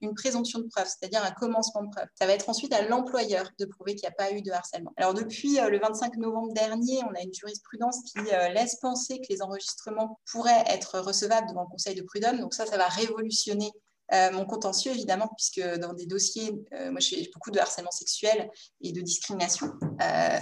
[0.00, 2.06] une présomption de preuve, c'est-à-dire un commencement de preuve.
[2.18, 4.92] Ça va être ensuite à l'employeur de prouver qu'il n'y a pas eu de harcèlement.
[4.96, 8.20] Alors, depuis le 25 novembre dernier, on a une jurisprudence qui
[8.54, 12.40] laisse penser que les enregistrements pourraient être recevables devant le conseil de prud'homme.
[12.40, 13.70] Donc ça, ça va révolutionner
[14.12, 18.50] euh, mon contentieux, évidemment, puisque dans des dossiers, euh, moi, j'ai beaucoup de harcèlement sexuel
[18.80, 19.68] et de discrimination.
[20.02, 20.38] Euh,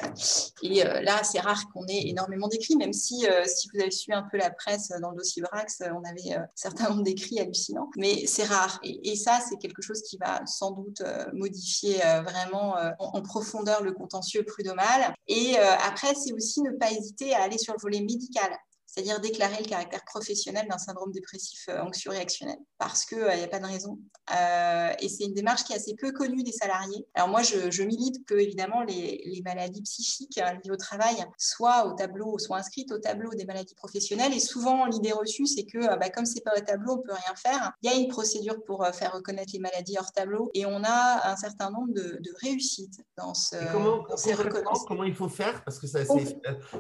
[0.63, 4.27] et là, c'est rare qu'on ait énormément d'écrits, même si, si vous avez suivi un
[4.31, 7.91] peu la presse dans le dossier Brax, on avait un certain nombre d'écrits hallucinants.
[7.97, 8.81] Mais c'est rare.
[8.83, 11.03] Et, ça, c'est quelque chose qui va sans doute
[11.33, 15.13] modifier vraiment en, profondeur le contentieux prud'homal.
[15.27, 18.51] Et après, c'est aussi ne pas hésiter à aller sur le volet médical
[18.99, 23.47] c'est-à-dire déclarer le caractère professionnel d'un syndrome dépressif euh, anxio-réactionnel, parce qu'il n'y euh, a
[23.47, 24.01] pas de raison.
[24.37, 27.07] Euh, et c'est une démarche qui est assez peu connue des salariés.
[27.15, 32.39] Alors moi, je, milite que, évidemment, les, maladies psychiques liées au travail soient au tableau,
[32.39, 34.35] soient inscrites au tableau des maladies professionnelles.
[34.35, 37.35] Et souvent, l'idée reçue, c'est que bah, comme c'est pas au tableau, on peut rien
[37.37, 37.73] faire.
[37.83, 41.31] Il y a une procédure pour faire reconnaître les maladies hors tableau, et on a
[41.31, 44.85] un certain nombre de, réussites dans, ce, comment, ces reconnaissances.
[44.87, 45.63] Comment il faut faire?
[45.65, 46.05] Parce que c'est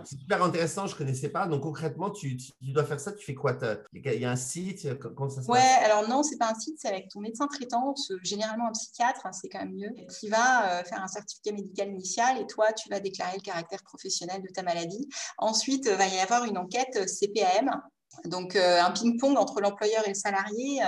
[0.05, 1.47] super intéressant, je connaissais pas.
[1.47, 3.59] Donc concrètement, tu, dois faire ça, tu fais quoi
[3.93, 4.99] Il y a un site?
[4.99, 7.95] Comment ça se Ouais, alors non, c'est pas un site, c'est avec ton médecin traitant,
[8.23, 11.89] généralement un psychiatre, hein, c'est quand même mieux, qui va euh, faire un certificat médical
[11.89, 15.09] initial et toi, tu vas déclarer le caractère professionnel de ta maladie.
[15.39, 17.71] Ensuite, il va y avoir une enquête euh, CPAM,
[18.25, 20.81] donc euh, un ping-pong entre l'employeur et le salarié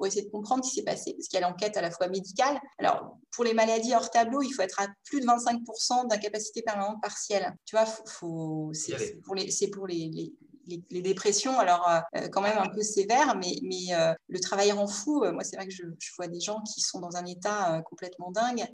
[0.00, 1.90] pour essayer de comprendre ce qui s'est passé, parce qu'il y a l'enquête à la
[1.90, 2.58] fois médicale.
[2.78, 7.02] Alors, pour les maladies hors tableau, il faut être à plus de 25% d'incapacité permanente
[7.02, 7.54] partielle.
[7.66, 10.32] Tu vois, faut, c'est pour, les, pour les, les,
[10.90, 11.88] dépressions, alors
[12.32, 15.24] quand même un peu sévères, mais, mais le travail rend fou.
[15.32, 15.84] Moi, c'est vrai que je,
[16.16, 18.64] vois des gens qui sont dans un état complètement dingue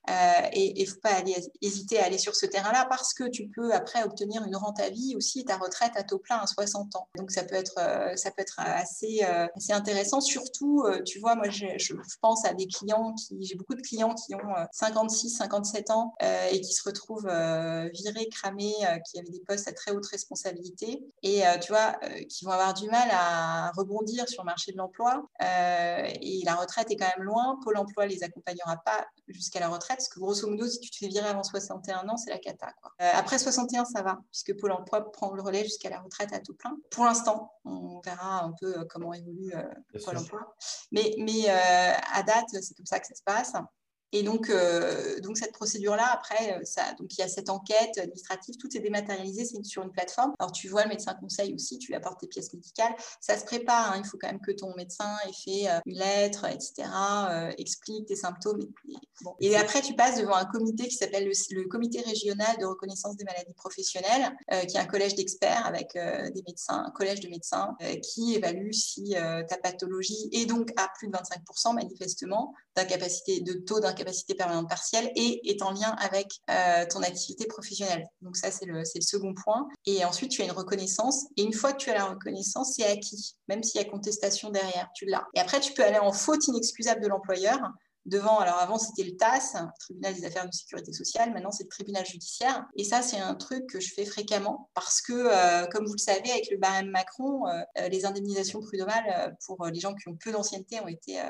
[0.53, 1.23] et il ne faut pas
[1.63, 4.91] hésiter à aller sur ce terrain-là parce que tu peux après obtenir une rente à
[4.91, 7.09] vie aussi, ta retraite à taux plein à 60 ans.
[7.17, 7.79] Donc ça peut être,
[8.17, 10.21] ça peut être assez, assez intéressant.
[10.21, 14.35] Surtout, tu vois, moi, je pense à des clients qui, j'ai beaucoup de clients qui
[14.35, 16.15] ont 56, 57 ans
[16.51, 17.29] et qui se retrouvent
[17.93, 18.75] virés, cramés,
[19.09, 21.86] qui avaient des postes à très haute responsabilité et tu vois,
[22.29, 25.27] qui vont avoir du mal à rebondir sur le marché de l'emploi.
[25.41, 27.59] et la retraite est quand même loin.
[27.63, 30.97] Pôle emploi les accompagnera pas jusqu'à la retraite, parce que grosso modo, si tu te
[30.97, 32.73] fais virer avant 61 ans, c'est la cata.
[32.99, 36.55] après 61, ça va, puisque Pôle emploi prend le relais jusqu'à la retraite à tout
[36.55, 36.77] plein.
[36.91, 39.53] Pour l'instant, on verra un peu comment évolue
[40.05, 40.55] Pôle emploi.
[40.93, 43.53] Mais, mais à date, c'est comme ça que ça se passe.
[44.13, 47.99] Et donc, euh, donc cette procédure-là, après, euh, ça, donc il y a cette enquête
[47.99, 50.33] administrative, tout est dématérialisé, c'est sur une plateforme.
[50.39, 52.95] Alors, tu vois, le médecin conseil aussi, tu lui apportes tes pièces médicales.
[53.21, 55.99] Ça se prépare, hein, il faut quand même que ton médecin ait fait euh, une
[55.99, 56.89] lettre, etc.,
[57.59, 58.61] explique tes symptômes.
[59.41, 63.25] Et, après, tu passes devant un comité qui s'appelle le, comité régional de reconnaissance des
[63.25, 64.31] maladies professionnelles,
[64.69, 69.15] qui est un collège d'experts avec des médecins, un collège de médecins qui évalue si
[69.49, 74.69] ta pathologie est donc à plus de 25% manifestement d'incapacité, de taux d'incapacité capacité permanente
[74.69, 78.07] partielle et est en lien avec euh, ton activité professionnelle.
[78.23, 79.69] Donc ça, c'est le, second point.
[79.85, 81.27] Et ensuite, tu as une reconnaissance.
[81.37, 84.51] Et une fois que tu as la reconnaissance, c'est acquis, même s'il y a contestation
[84.51, 85.27] derrière, tu l'as.
[85.35, 87.59] Et après, tu peux aller en faute inexcusable de l'employeur
[88.07, 91.65] devant, alors avant c'était le TAS, le tribunal des affaires de sécurité sociale, maintenant c'est
[91.65, 92.65] le tribunal judiciaire.
[92.77, 95.99] Et ça c'est un truc que je fais fréquemment parce que, euh, comme vous le
[95.99, 100.31] savez, avec le barème Macron, euh, les indemnisations prud'homales pour les gens qui ont peu
[100.31, 101.21] d'ancienneté ont été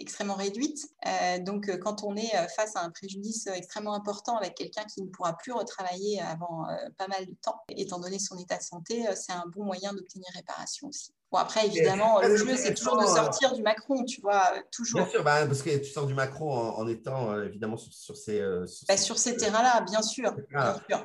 [0.00, 0.88] extrêmement réduite.
[1.06, 4.84] Euh, donc, euh, quand on est euh, face à un préjudice extrêmement important avec quelqu'un
[4.84, 8.62] qui ne pourra plus retravailler avant pas mal de temps, étant donné son état de
[8.62, 11.12] santé, c'est un bon moyen d'obtenir réparation aussi.
[11.32, 15.02] Bon, après, évidemment, le jeu, c'est toujours de sortir du Macron, tu vois, toujours.
[15.02, 18.42] Bien sûr, bah, parce que tu sors du Macron en, étant évidemment sur, ces...
[18.88, 20.34] Bah, sur, ces, terrains-là, bien sûr,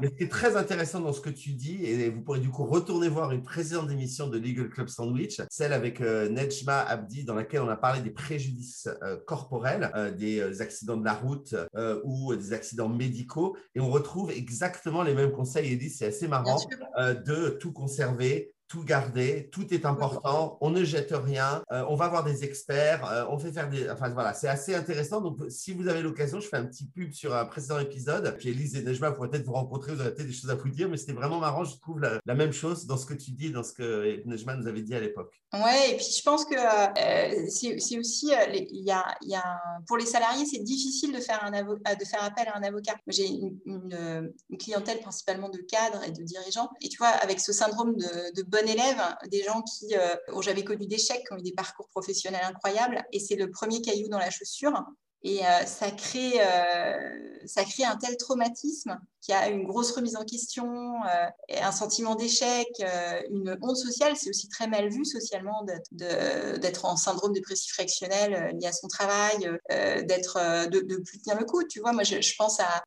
[0.01, 2.49] Mais ce qui est très intéressant dans ce que tu dis, et vous pourrez du
[2.49, 7.35] coup retourner voir une précédente émission de Legal Club Sandwich, celle avec Nejma Abdi, dans
[7.35, 8.89] laquelle on a parlé des préjudices
[9.27, 11.55] corporels, des accidents de la route
[12.03, 16.59] ou des accidents médicaux, et on retrouve exactement les mêmes conseils, Edith, c'est assez marrant,
[16.97, 22.07] de tout conserver, tout garder, tout est important, on ne jette rien, euh, on va
[22.07, 23.89] voir des experts, euh, on fait faire des...
[23.89, 25.21] Enfin voilà, c'est assez intéressant.
[25.21, 28.35] Donc si vous avez l'occasion, je fais un petit pub sur un précédent épisode.
[28.39, 30.69] Puis Elise et Nejma pourraient peut-être vous rencontrer, vous aurez peut-être des choses à vous
[30.69, 33.51] dire, mais c'était vraiment marrant, je trouve, la, même chose dans ce que tu dis,
[33.51, 35.41] dans ce que Nejma nous avait dit à l'époque.
[35.53, 38.31] Ouais, et puis je pense que euh, c'est aussi,
[38.71, 42.23] il y a, y a, pour les salariés, c'est difficile de faire, un de faire
[42.23, 42.95] appel à un avocat.
[43.07, 47.53] J'ai une, une, clientèle principalement de cadres et de dirigeants, et tu vois, avec ce
[47.53, 51.41] syndrome de, de bon élève, des gens qui, euh, j'avais connu chèques, qui ont eu
[51.41, 54.81] des parcours professionnels incroyables, et c'est le premier caillou dans la chaussure.
[55.23, 60.15] Et euh, ça, crée, euh, ça crée un tel traumatisme qui a une grosse remise
[60.15, 60.67] en question,
[61.03, 64.15] euh, un sentiment d'échec, euh, une honte sociale.
[64.15, 68.87] C'est aussi très mal vu socialement d'être en syndrome dépressif réactionnel euh, lié à son
[68.87, 71.63] travail, d'être de, de plus tenir le coup.
[71.63, 72.83] Tu vois, moi, je, pense à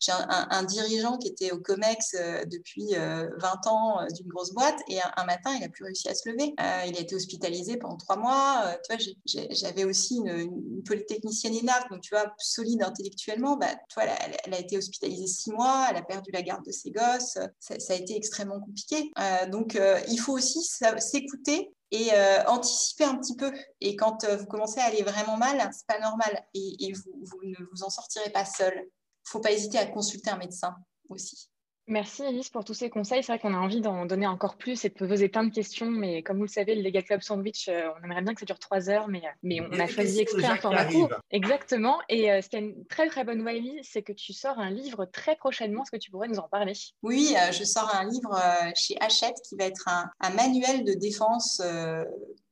[0.50, 2.14] un, dirigeant qui était au Comex
[2.46, 6.28] depuis 20 ans d'une grosse boîte et un, matin, il n'a plus réussi à se
[6.28, 6.54] lever.
[6.86, 8.76] il a été hospitalisé pendant trois mois.
[8.88, 9.04] tu vois,
[9.50, 13.56] j'avais aussi une, polytechnicienne énarque, donc tu vois, solide intellectuellement.
[13.56, 16.64] Bah, tu vois, elle, elle a été hospitalisée six mois, elle a perdu la garde
[16.64, 17.38] de ses gosses.
[17.58, 19.12] Ça, a été extrêmement compliqué.
[19.18, 23.52] Euh, donc, euh, il faut aussi s'écouter et euh, anticiper un petit peu.
[23.80, 27.82] Et quand vous commencez à aller vraiment mal, c'est pas normal et, vous, ne vous
[27.82, 28.74] en sortirez pas seul.
[28.76, 30.74] Il faut pas hésiter à consulter un médecin
[31.08, 31.50] aussi.
[31.88, 33.22] Merci Elise pour tous ces conseils.
[33.22, 35.90] C'est vrai qu'on a envie d'en donner encore plus et de poser plein de questions,
[35.90, 38.46] mais comme vous le savez, le Legal Club Sandwich, euh, on aimerait bien que ça
[38.46, 41.08] dure trois heures, mais, euh, mais on a choisi exprès un format court.
[41.30, 41.98] Exactement.
[42.08, 44.58] Et euh, ce qui est une très très bonne nouvelle, Elise, c'est que tu sors
[44.58, 45.82] un livre très prochainement.
[45.82, 46.74] Est-ce que tu pourrais nous en parler?
[47.02, 48.38] Oui, je sors un livre
[48.74, 52.04] chez Hachette qui va être un, un manuel de défense euh,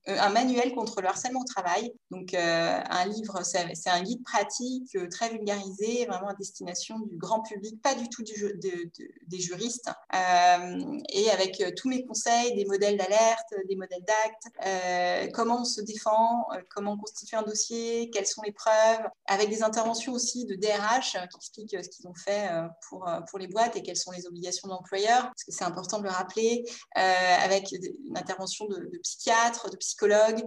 [0.07, 1.93] un manuel contre le harcèlement au travail.
[2.11, 7.17] Donc, euh, un livre, c'est un guide pratique, euh, très vulgarisé, vraiment à destination du
[7.17, 13.55] grand public, pas du tout des juristes, et avec tous mes conseils, des modèles d'alerte,
[13.69, 19.07] des modèles d'actes, comment on se défend, comment constituer un dossier, quelles sont les preuves,
[19.27, 22.49] avec des interventions aussi de DRH qui expliquent ce qu'ils ont fait
[22.89, 25.99] pour, pour les boîtes et quelles sont les obligations de l'employeur, parce que c'est important
[25.99, 26.65] de le rappeler,
[26.95, 30.45] avec une intervention de, de psychiatre, de psychologue, psychologues,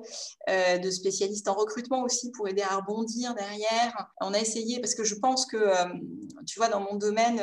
[0.48, 4.08] de spécialistes en recrutement aussi pour aider à rebondir derrière.
[4.22, 5.58] On a essayé, parce que je pense que,
[6.46, 7.42] tu vois, dans mon domaine,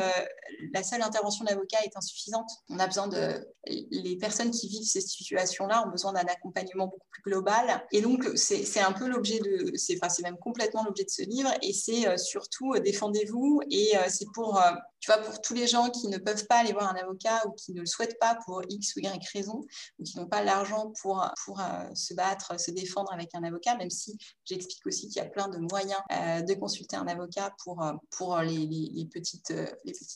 [0.73, 2.51] la seule intervention d'avocat est insuffisante.
[2.69, 3.47] On a besoin de...
[3.91, 7.85] Les personnes qui vivent ces situations-là ont besoin d'un accompagnement beaucoup plus global.
[7.93, 9.73] Et donc, c'est un peu l'objet de...
[9.77, 11.51] C'est enfin, même complètement l'objet de ce livre.
[11.63, 13.61] Et c'est surtout, défendez-vous.
[13.71, 14.61] Et c'est pour
[15.07, 17.53] tu vois, pour tous les gens qui ne peuvent pas aller voir un avocat ou
[17.53, 19.61] qui ne le souhaitent pas pour X ou Y raison,
[19.99, 23.91] ou qui n'ont pas l'argent pour, euh, se battre, se défendre avec un avocat, même
[23.91, 27.83] si j'explique aussi qu'il y a plein de moyens euh, de consulter un avocat pour,
[27.83, 29.53] euh, pour les, petites,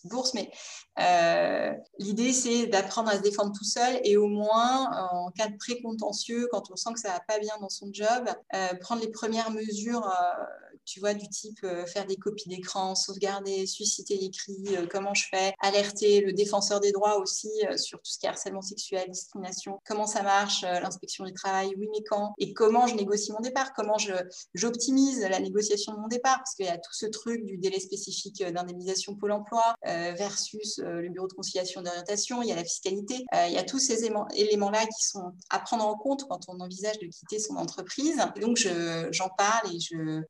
[0.04, 0.34] bourses.
[0.34, 0.50] Mais
[1.98, 6.48] l'idée, c'est d'apprendre à se défendre tout seul et au moins, en cas de précontentieux,
[6.50, 8.28] quand on sent que ça va pas bien dans son job,
[8.80, 10.08] prendre les premières mesures
[10.90, 15.14] tu vois, du type euh, faire des copies d'écran, sauvegarder, susciter les cris, euh, comment
[15.14, 18.61] je fais, alerter le défenseur des droits aussi euh, sur tout ce qui est harcèlement
[18.61, 23.31] sexuel, discrimination, comment ça marche, l'inspection du travail, oui mais quand, et comment je négocie
[23.31, 23.96] mon départ, comment
[24.55, 27.79] j'optimise la négociation de mon départ, parce qu'il y a tout ce truc du délai
[27.79, 33.24] spécifique d'indemnisation Pôle emploi versus le bureau de conciliation d'orientation, il y a la fiscalité,
[33.33, 36.98] il y a tous ces éléments-là qui sont à prendre en compte quand on envisage
[36.98, 38.18] de quitter son entreprise.
[38.37, 38.66] Et donc
[39.11, 40.22] j'en parle et, je,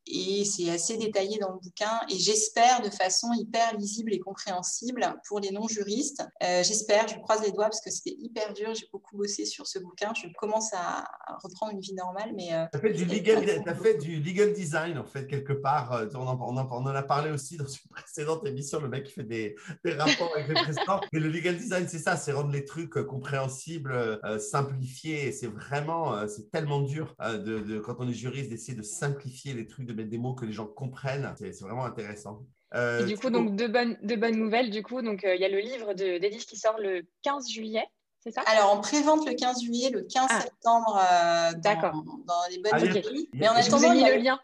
[0.51, 5.41] c'est assez détaillé dans le bouquin et j'espère de façon hyper lisible et compréhensible pour
[5.41, 6.23] les non-juristes.
[6.43, 9.67] Euh, j'espère, je croise les doigts parce que c'était hyper dur, j'ai beaucoup bossé sur
[9.67, 11.09] ce bouquin, je commence à,
[11.43, 12.33] reprendre une vie normale.
[12.35, 15.53] Mais, euh, tu as, fait du legal, as fait du legal design en fait quelque
[15.53, 19.05] part, euh, on en, on en, a parlé aussi dans une précédente émission, le mec
[19.05, 21.01] qui fait des, des rapports avec les présidents.
[21.13, 25.33] Mais le legal design, c'est ça, c'est rendre les trucs compréhensibles, simplifiés.
[25.33, 29.67] C'est vraiment, c'est tellement dur de, de, quand on est juriste d'essayer de simplifier les
[29.67, 31.33] trucs, de mettre des mots que les gens comprennent.
[31.37, 32.45] C'est vraiment intéressant.
[32.75, 34.71] Euh, du coup, donc, deux, bonnes, deux bonnes nouvelles.
[34.71, 37.87] Du coup, donc, euh, il y a le livre d'Edith qui sort le 15 juillet.
[38.21, 38.43] C'est ça?
[38.47, 40.41] Alors, on prévente le 15 juillet, le 15 ah.
[40.41, 43.29] septembre euh, dans, dans, les bonnes librairies.
[43.35, 44.39] Mais en attendant, il y a le lien?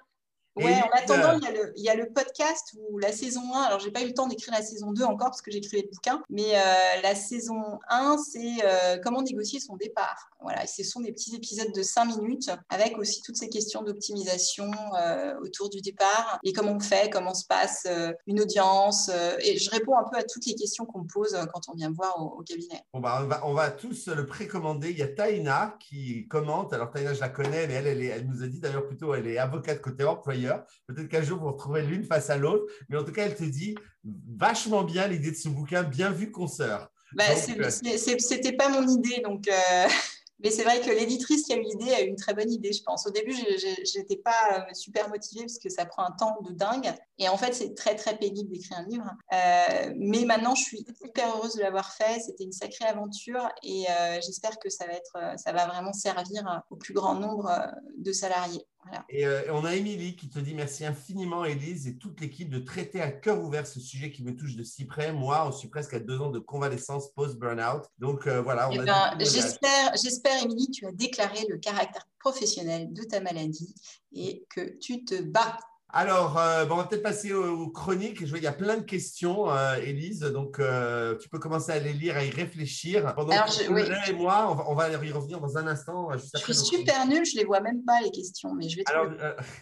[0.57, 3.43] Ouais, en attendant, il y, a le, il y, a le, podcast ou la saison
[3.55, 3.61] 1.
[3.63, 5.89] Alors, j'ai pas eu le temps d'écrire la saison 2 encore parce que écrit le
[5.89, 6.23] bouquin.
[6.31, 10.31] Mais euh, la saison 1, c'est euh, comment négocier son départ.
[10.41, 14.71] Voilà, ce sont des petits épisodes de 5 minutes avec aussi toutes ces questions d'optimisation
[14.99, 17.87] euh, autour du départ et comment on fait, comment se passe
[18.27, 19.11] une audience.
[19.41, 21.91] et je réponds un peu à toutes les questions qu'on me pose quand on vient
[21.91, 22.83] me voir au, cabinet.
[22.93, 24.91] Bon, bah, on, va, on va tous le précommander.
[24.91, 26.73] Il y a Taina qui commente.
[26.73, 29.27] Alors, Taina, je la connais, mais elle, elle, elle nous a dit d'ailleurs plutôt, elle
[29.27, 30.46] est avocate côté employeur.
[30.87, 32.65] Peut-être qu'un jour, vous retrouvez l'une face à l'autre.
[32.89, 36.31] Mais en tout cas, elle te dit vachement bien l'idée de ce bouquin, bien vu,
[36.31, 36.91] consoeur.
[37.13, 39.21] Bah, euh, C'était pas mon idée.
[39.23, 39.87] Donc, euh,
[40.41, 42.73] Mais c'est vrai que l'éditrice qui a eu l'idée a eu une très bonne idée,
[42.73, 43.07] je pense.
[43.07, 46.53] Au début, je n'étais pas euh, super motivée parce que ça prend un temps de
[46.53, 46.93] dingue.
[47.19, 49.11] Et en fait, c'est très, très pénible d'écrire un livre.
[49.33, 52.21] Euh, mais maintenant, je suis hyper heureuse de l'avoir fait.
[52.21, 56.63] C'était une sacrée aventure et euh, j'espère que ça va, être, ça va vraiment servir
[56.71, 57.51] au plus grand nombre
[57.97, 58.67] de salariés.
[59.09, 63.01] Et, on a Émilie qui te dit merci infiniment, Élise, et toute l'équipe de traiter
[63.01, 65.13] à cœur ouvert ce sujet qui me touche de si près.
[65.13, 67.83] Moi, on suis presque à deux ans de convalescence post-burnout.
[67.99, 73.03] Donc voilà, on eh ben, J'espère, j'espère, Émilie, tu as déclaré le caractère professionnel de
[73.03, 73.75] ta maladie
[74.13, 75.59] et que tu te bats
[75.97, 78.21] alors, euh, bon, on va peut-être passer aux, chroniques.
[78.21, 80.21] Je vois, il y a plein de questions, euh, Élise.
[80.21, 83.15] Donc, euh, tu peux commencer à les lire, à y réfléchir.
[83.15, 86.11] Pendant Alors, que et moi, on va, y revenir dans un instant.
[86.13, 88.55] je suis super nulle, je ne les vois même pas, les questions.
[88.55, 89.11] Mais je vais Alors,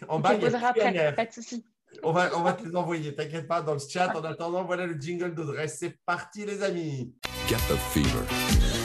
[0.08, 1.64] en bas, il y a après, pas de souci.
[2.02, 4.12] On va, on va te les envoyer, t'inquiète pas, dans le chat.
[4.16, 5.68] En attendant, voilà le jingle d'Audrey.
[5.68, 7.14] C'est parti, les amis.
[7.46, 8.83] Get the fever.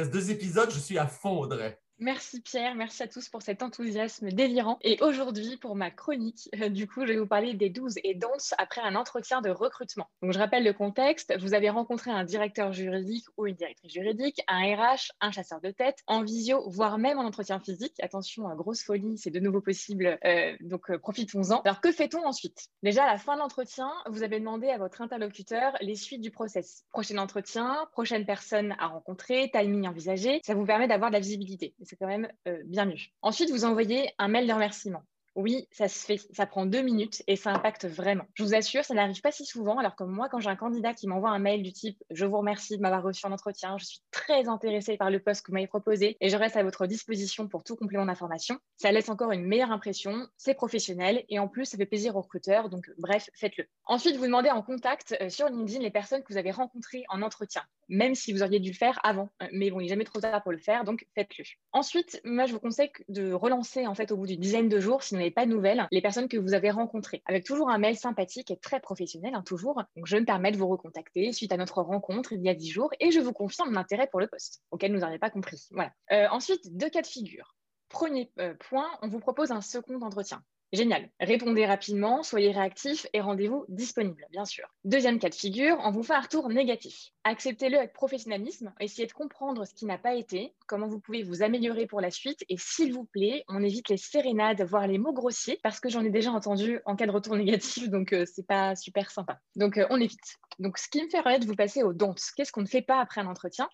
[0.00, 1.78] Reste deux épisodes, je suis à fond, Audrey.
[2.02, 4.78] Merci Pierre, merci à tous pour cet enthousiasme délirant.
[4.80, 8.14] Et aujourd'hui, pour ma chronique, euh, du coup, je vais vous parler des 12 et
[8.14, 10.06] danses après un entretien de recrutement.
[10.22, 11.34] Donc, je rappelle le contexte.
[11.38, 15.72] Vous avez rencontré un directeur juridique ou une directrice juridique, un RH, un chasseur de
[15.72, 17.96] tête, en visio, voire même en entretien physique.
[18.00, 21.60] Attention, grosse folie, c'est de nouveau possible, euh, donc euh, profitons-en.
[21.60, 22.68] Alors, que fait-on ensuite?
[22.82, 26.30] Déjà, à la fin de l'entretien, vous avez demandé à votre interlocuteur les suites du
[26.30, 26.86] process.
[26.92, 30.40] Prochain entretien, prochaine personne à rencontrer, timing envisagé.
[30.46, 32.94] Ça vous permet d'avoir de la visibilité c'est quand même euh, bien mieux.
[33.20, 35.02] Ensuite, vous envoyez un mail de remerciement.
[35.36, 38.24] Oui, ça se fait, ça prend deux minutes et ça impacte vraiment.
[38.34, 39.78] Je vous assure, ça n'arrive pas si souvent.
[39.78, 42.38] Alors que moi, quand j'ai un candidat qui m'envoie un mail du type Je vous
[42.38, 45.54] remercie de m'avoir reçu en entretien, je suis très intéressée par le poste que vous
[45.54, 49.32] m'avez proposé et je reste à votre disposition pour tout complément d'information, ça laisse encore
[49.32, 52.68] une meilleure impression, c'est professionnel et en plus, ça fait plaisir aux recruteurs.
[52.68, 53.66] Donc, bref, faites-le.
[53.84, 57.22] Ensuite, vous demandez en contact euh, sur LinkedIn les personnes que vous avez rencontrées en
[57.22, 57.62] entretien.
[57.88, 59.28] même si vous auriez dû le faire avant.
[59.52, 61.44] Mais bon, il n'est jamais trop tard pour le faire, donc faites-le.
[61.72, 65.02] Ensuite, moi, je vous conseille de relancer, en fait, au bout d'une dizaine de jours,
[65.02, 67.96] si vous pas de nouvelles, les personnes que vous avez rencontrées, avec toujours un mail
[67.96, 69.82] sympathique et très professionnel, hein, toujours.
[69.96, 72.70] Donc, je me permets de vous recontacter suite à notre rencontre il y a dix
[72.70, 75.66] jours et je vous confirme l'intérêt pour le poste, auquel nous n'avions pas compris.
[75.70, 75.92] Voilà.
[76.12, 77.54] Euh, ensuite, deux cas de figure.
[77.88, 80.42] Premier euh, point, on vous propose un second entretien.
[80.72, 81.10] Génial.
[81.18, 84.68] Répondez rapidement, soyez réactif et rendez-vous disponible, bien sûr.
[84.84, 87.10] Deuxième cas de figure, on vous fait un retour négatif.
[87.24, 91.42] Acceptez-le avec professionnalisme, essayez de comprendre ce qui n'a pas été, comment vous pouvez vous
[91.42, 95.12] améliorer pour la suite et s'il vous plaît, on évite les sérénades, voire les mots
[95.12, 98.46] grossiers parce que j'en ai déjà entendu en cas de retour négatif, donc euh, c'est
[98.46, 99.40] pas super sympa.
[99.56, 100.38] Donc euh, on évite.
[100.60, 102.14] Donc ce qui me fait de vous passer au don't.
[102.36, 103.68] Qu'est-ce qu'on ne fait pas après un entretien?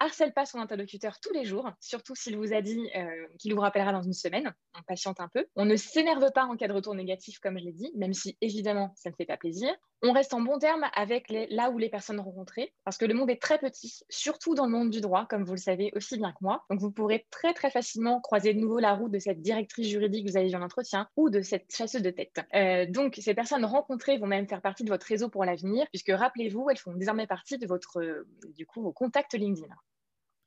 [0.00, 3.60] Harcèle pas son interlocuteur tous les jours, surtout s'il vous a dit euh, qu'il vous
[3.60, 4.54] rappellera dans une semaine.
[4.76, 5.46] On patiente un peu.
[5.56, 8.36] On ne s'énerve pas en cas de retour négatif, comme je l'ai dit, même si
[8.40, 9.74] évidemment ça ne fait pas plaisir.
[10.02, 13.30] On reste en bon terme avec là où les personnes rencontrées, parce que le monde
[13.30, 16.30] est très petit, surtout dans le monde du droit, comme vous le savez aussi bien
[16.30, 16.64] que moi.
[16.70, 20.24] Donc vous pourrez très très facilement croiser de nouveau la route de cette directrice juridique
[20.26, 22.40] que vous avez vu en entretien ou de cette chasseuse de tête.
[22.54, 26.12] Euh, donc ces personnes rencontrées vont même faire partie de votre réseau pour l'avenir, puisque
[26.12, 29.74] rappelez-vous, elles font désormais partie de votre, euh, du coup, vos contacts LinkedIn.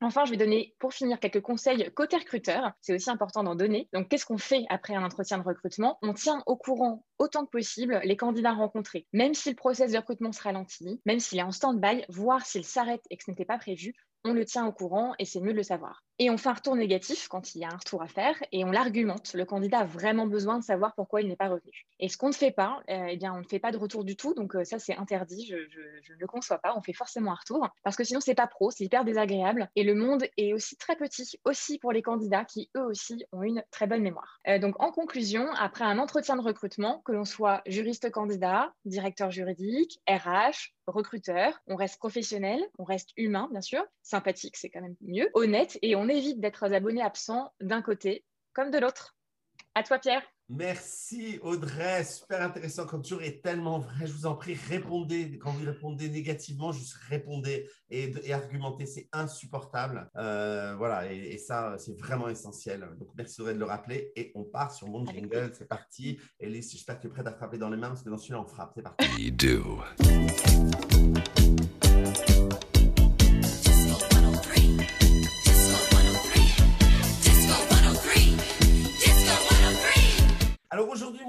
[0.02, 2.72] Enfin, je vais donner pour finir quelques conseils côté recruteur.
[2.80, 3.88] C'est aussi important d'en donner.
[3.92, 5.98] Donc, qu'est-ce qu'on fait après un entretien de recrutement?
[6.02, 9.06] On tient au courant autant que possible les candidats rencontrés.
[9.12, 12.64] Même si le process de recrutement se ralentit, même s'il est en stand-by, voire s'il
[12.64, 15.52] s'arrête et que ce n'était pas prévu, on le tient au courant et c'est mieux
[15.52, 16.04] de le savoir.
[16.22, 18.64] Et on fait un retour négatif quand il y a un retour à faire et
[18.64, 19.34] on l'argumente.
[19.34, 21.84] Le candidat a vraiment besoin de savoir pourquoi il n'est pas revenu.
[21.98, 24.04] Et ce qu'on ne fait pas, euh, eh bien, on ne fait pas de retour
[24.04, 24.32] du tout.
[24.32, 25.48] Donc euh, ça, c'est interdit.
[25.48, 26.74] Je, ne le conçois pas.
[26.76, 29.68] On fait forcément un retour parce que sinon, c'est pas pro, c'est hyper désagréable.
[29.74, 33.42] Et le monde est aussi très petit, aussi pour les candidats qui eux aussi ont
[33.42, 34.38] une très bonne mémoire.
[34.46, 39.32] Euh, donc en conclusion, après un entretien de recrutement, que l'on soit juriste candidat, directeur
[39.32, 44.96] juridique, RH, recruteur, on reste professionnel, on reste humain, bien sûr, sympathique, c'est quand même
[45.00, 49.16] mieux, honnête, et on évite d'être abonné absent d'un côté comme de l'autre.
[49.74, 50.22] À toi, Pierre.
[50.54, 54.06] Merci Audrey, super intéressant comme toujours et tellement vrai.
[54.06, 55.38] Je vous en prie, répondez.
[55.38, 60.10] Quand vous répondez négativement, juste répondez et, et argumentez, c'est insupportable.
[60.16, 62.86] Euh, voilà, et, ça, c'est vraiment essentiel.
[62.98, 66.20] Donc merci Audrey de le rappeler et on part sur mon jingle, c'est parti.
[66.38, 68.42] Elise, j'espère que tu es prête à frapper dans les mains parce que dans celui-là,
[68.42, 68.72] on frappe.
[68.74, 69.32] C'est parti.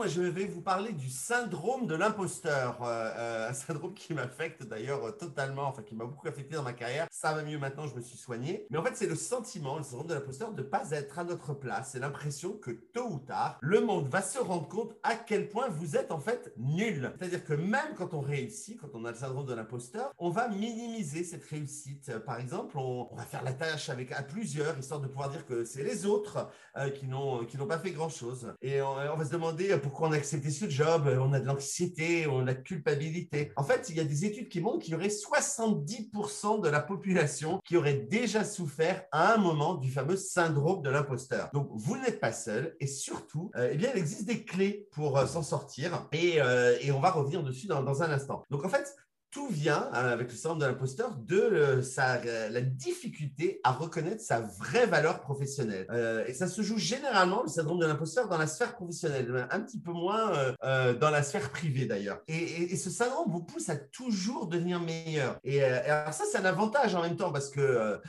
[0.08, 2.82] Je vais vous parler du syndrome de l'imposteur.
[2.84, 6.64] Euh, euh, un syndrome qui m'affecte d'ailleurs euh, totalement, enfin qui m'a beaucoup affecté dans
[6.64, 7.08] ma carrière.
[7.12, 8.66] Ça va mieux maintenant, je me suis soigné.
[8.70, 11.24] Mais en fait, c'est le sentiment, le syndrome de l'imposteur, de ne pas être à
[11.24, 11.90] notre place.
[11.92, 15.68] C'est l'impression que tôt ou tard, le monde va se rendre compte à quel point
[15.70, 17.14] vous êtes en fait nul.
[17.20, 20.48] C'est-à-dire que même quand on réussit, quand on a le syndrome de l'imposteur, on va
[20.48, 22.18] minimiser cette réussite.
[22.20, 25.66] Par exemple, on, va faire la tâche avec à plusieurs, histoire de pouvoir dire que
[25.66, 26.50] c'est les autres
[26.96, 28.54] qui n'ont pas fait grand-chose.
[28.62, 31.34] Et on, on va se demander euh, pourquoi on a accepté ce job, euh, on
[31.34, 33.52] a de l'anxiété, on a de culpabilité.
[33.56, 36.80] En fait, il y a des études qui montrent qu'il y aurait 70% de la
[36.80, 41.52] population qui aurait déjà souffert à un moment du fameux syndrome de l'imposteur.
[41.54, 45.20] Donc, vous n'êtes pas seul et surtout, euh, eh bien, il existe des clés pour
[45.28, 46.40] s'en sortir et,
[46.82, 48.42] et, on va revenir dessus dans, dans un instant.
[48.50, 48.96] Donc, en fait,
[49.34, 53.72] tout vient, euh, avec le syndrome de l'imposteur, de euh, sa, euh, la difficulté à
[53.72, 55.88] reconnaître sa vraie valeur professionnelle.
[56.28, 59.80] et ça se joue généralement, le syndrome de l'imposteur, dans la sphère professionnelle, un petit
[59.80, 62.22] peu moins dans la sphère privée d'ailleurs.
[62.28, 65.40] Et, ce syndrome vous pousse à toujours devenir meilleur.
[65.44, 68.00] Et, alors ça, c'est un avantage en même temps parce que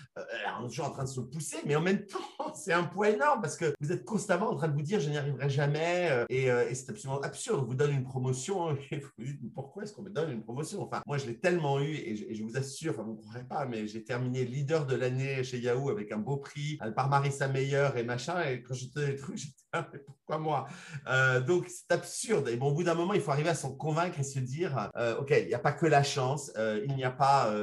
[0.61, 3.11] on est toujours en train de se pousser, mais en même temps, c'est un poids
[3.11, 6.27] énorme parce que vous êtes constamment en train de vous dire je n'y arriverai jamais.
[6.29, 7.61] et, c'est absolument absurde.
[7.63, 10.83] On vous donne une promotion et vous dites pourquoi est-ce qu'on me donne une promotion?
[10.83, 14.05] Enfin, je l'ai tellement eu et je, vous assure, vous ne croirez pas, mais j'ai
[14.05, 18.43] terminé leader de l'année chez Yahoo avec un beau prix par Marissa Meyer et machin.
[18.45, 19.64] Et quand je tenais trucs, j'étais
[20.07, 20.67] pourquoi moi
[21.09, 22.49] euh, Donc, c'est absurde.
[22.49, 24.91] Et bon, au bout d'un moment, il faut arriver à s'en convaincre et se dire,
[24.97, 27.55] euh, OK, il n'y a pas que la chance, euh, il n'y a pas,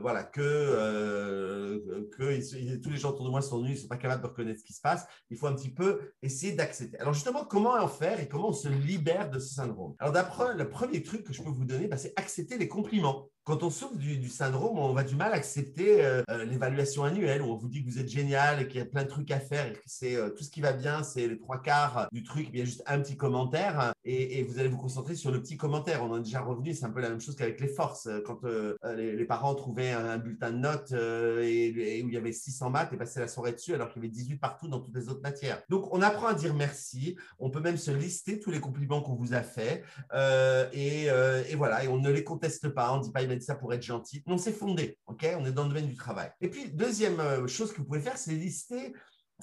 [0.00, 1.82] voilà, que,
[2.16, 4.28] que tous les gens autour de moi sont nuls, ils ne sont pas capables de
[4.28, 5.06] reconnaître ce qui se passe.
[5.30, 6.98] Il faut un petit peu essayer d'accepter.
[6.98, 9.94] Alors, justement, comment en faire et comment on se libère de ce syndrome?
[9.98, 13.28] Alors, d'après, le premier truc que je peux vous donner, bah, c'est accepter les compliments.
[13.46, 16.04] Quand on souffre du, syndrome, on va du mal à accepter
[16.48, 19.04] l'évaluation annuelle où on vous dit que vous êtes génial et qu'il y a plein
[19.04, 21.62] de trucs à faire et que c'est tout ce qui va bien, c'est les trois
[21.62, 25.14] quarts du truc, il y a juste un petit commentaire et, vous allez vous concentrer
[25.14, 26.02] sur le petit commentaire.
[26.02, 28.08] On en est déjà revenu, c'est un peu la même chose qu'avec les forces.
[28.24, 32.32] Quand euh, les, parents trouvaient un, bulletin de notes euh, et, où il y avait
[32.32, 34.94] 600 maths et passaient la soirée dessus alors qu'il y avait 18 partout dans toutes
[34.94, 35.62] les autres matières.
[35.68, 37.16] Donc, on apprend à dire merci.
[37.38, 41.84] On peut même se lister tous les compliments qu'on vous a faits euh, et, voilà,
[41.84, 42.92] et on ne les conteste pas.
[42.92, 44.22] On ne dit pas mettre ça pour être gentil.
[44.26, 44.98] Non, c'est fondé.
[45.06, 45.26] OK?
[45.38, 46.30] On est dans le domaine du travail.
[46.40, 48.94] Et puis, deuxième euh, chose que vous pouvez faire, c'est lister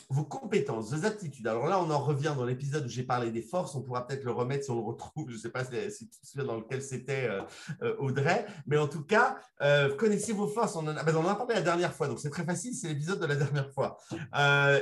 [0.09, 1.47] vos compétences, vos aptitudes.
[1.47, 3.75] Alors là, on en revient dans l'épisode où j'ai parlé des forces.
[3.75, 5.29] On pourra peut-être le remettre si on le retrouve.
[5.29, 7.41] Je ne sais pas si, tu dans lequel c'était euh,
[7.81, 8.45] euh, Audrey.
[8.65, 10.75] Mais en tout cas, euh, connaissez vos forces.
[10.75, 12.07] On en, a, ben, on en a parlé la dernière fois.
[12.07, 12.73] Donc c'est très facile.
[12.73, 13.97] C'est l'épisode de la dernière fois.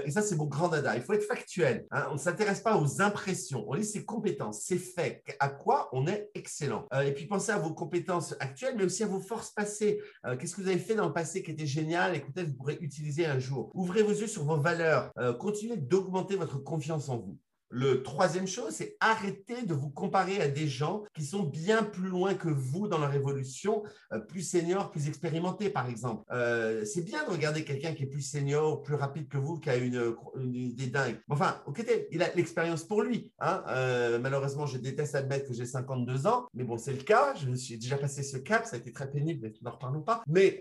[0.06, 0.96] et ça, c'est mon grand dada.
[0.96, 1.86] Il faut être factuel.
[1.92, 2.08] Hein.
[2.10, 3.66] On ne s'intéresse pas aux impressions.
[3.68, 5.24] On lit ses compétences, ses faits.
[5.40, 6.88] À quoi on est excellent.
[7.04, 10.02] et puis pensez à vos compétences actuelles, mais aussi à vos forces passées.
[10.40, 12.56] Qu'est-ce que vous avez fait dans le passé qui était génial et que peut-être vous
[12.56, 13.72] pourrez utiliser un jour?
[13.74, 17.38] Ouvrez vos yeux sur vos valeurs euh, continuez d'augmenter votre confiance en vous.
[17.74, 22.10] Le troisième chose, c'est arrêter de vous comparer à des gens qui sont bien plus
[22.10, 26.26] loin que vous dans leur évolution, euh, plus seniors, plus expérimentés, par exemple.
[26.32, 29.70] Euh, c'est bien de regarder quelqu'un qui est plus senior, plus rapide que vous, qui
[29.70, 30.14] a une,
[30.54, 31.18] idée dingue.
[31.30, 33.32] Enfin, ok, il a l'expérience pour lui.
[33.40, 33.64] Hein.
[33.70, 37.34] Euh, malheureusement, je déteste admettre que j'ai 52 ans, mais bon, c'est le cas.
[37.36, 40.02] Je me suis déjà passé ce cap, ça a été très pénible, mais n'en reparlons
[40.02, 40.24] pas.
[40.28, 40.60] Mais,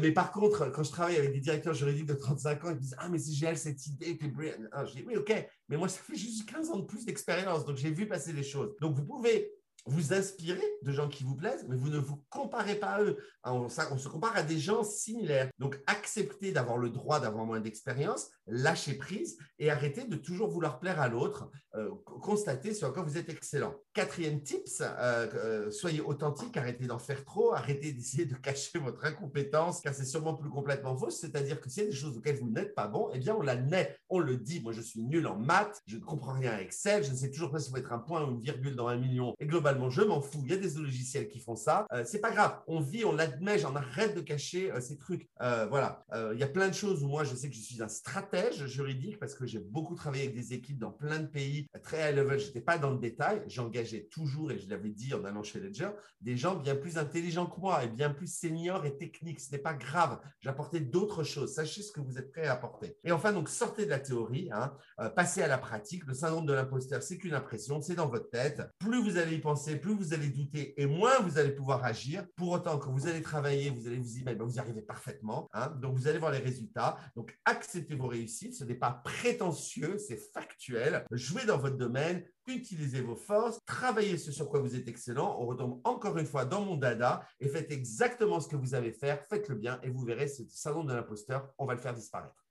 [0.00, 2.80] mais par contre, quand je travaille avec des directeurs juridiques de 35 ans, ils me
[2.80, 4.54] disent Ah, mais c'est génial cette idée, t'es brillant.
[4.70, 5.32] Ah, je dis Oui, ok,
[5.68, 8.42] mais moi, ça fait juste 15 ans de plus d'expérience, donc j'ai vu passer les
[8.42, 8.76] choses.
[8.80, 9.52] Donc, vous pouvez
[9.86, 13.16] vous inspirez de gens qui vous plaisent, mais vous ne vous comparez pas à eux.
[13.44, 15.50] On, se compare à des gens similaires.
[15.58, 20.78] Donc, acceptez d'avoir le droit d'avoir moins d'expérience, lâchez prise et arrêtez de toujours vouloir
[20.78, 21.50] plaire à l'autre.
[21.74, 23.74] Euh, constatez sur quoi vous êtes excellent.
[23.92, 29.04] Quatrième tips, euh, euh, soyez authentique, arrêtez d'en faire trop, arrêtez d'essayer de cacher votre
[29.04, 31.10] incompétence, car c'est sûrement plus complètement faux.
[31.10, 33.42] C'est-à-dire que s'il y a des choses auxquelles vous n'êtes pas bon, eh bien, on
[33.42, 34.60] la naît, on le dit.
[34.60, 37.30] Moi, je suis nul en maths, je ne comprends rien à Excel, je ne sais
[37.30, 39.34] toujours pas si faut être un point ou une virgule dans un million.
[39.40, 40.42] Et globalement, je m'en fous.
[40.44, 41.86] Il y a des logiciels qui font ça.
[41.92, 42.60] Euh, c'est pas grave.
[42.66, 43.58] On vit, on l'admet.
[43.58, 45.28] J'en arrête de cacher euh, ces trucs.
[45.40, 46.04] Euh, voilà.
[46.32, 48.66] il y a plein de choses où moi, je sais que je suis un stratège
[48.66, 52.16] juridique parce que j'ai beaucoup travaillé avec des équipes dans plein de pays très high
[52.16, 52.38] level.
[52.38, 53.42] J'étais pas dans le détail.
[53.46, 57.46] J'engageais toujours, et je l'avais dit en allant chez Ledger, des gens bien plus intelligents
[57.46, 59.40] que moi et bien plus seniors et techniques.
[59.40, 60.20] Ce n'est pas grave.
[60.40, 61.54] J'apportais d'autres choses.
[61.54, 62.96] Sachez ce que vous êtes prêt à apporter.
[63.04, 64.72] Et enfin, donc, sortez de la théorie, hein,
[65.16, 66.06] passez à la pratique.
[66.06, 68.62] Le syndrome de l'imposteur, c'est qu'une impression, c'est dans votre tête.
[68.78, 72.26] Plus vous allez y penser, plus vous allez douter et moins vous allez pouvoir agir.
[72.36, 74.82] Pour autant, quand vous allez travailler, vous allez vous y mettre, ben, vous y arrivez
[74.82, 75.48] parfaitement.
[75.52, 75.68] Hein.
[75.80, 76.98] donc, vous allez voir les résultats.
[77.16, 78.54] Donc, acceptez vos réussites.
[78.54, 81.04] Ce n'est pas prétentieux, c'est factuel.
[81.10, 85.36] Jouez dans votre domaine, utilisez vos forces, travaillez ce sur quoi vous êtes excellent.
[85.40, 88.92] On retombe encore une fois dans mon dada et faites exactement ce que vous avez
[88.92, 89.24] faire.
[89.26, 92.41] Faites-le bien et vous verrez ce salon de l'imposteur, on va le faire disparaître.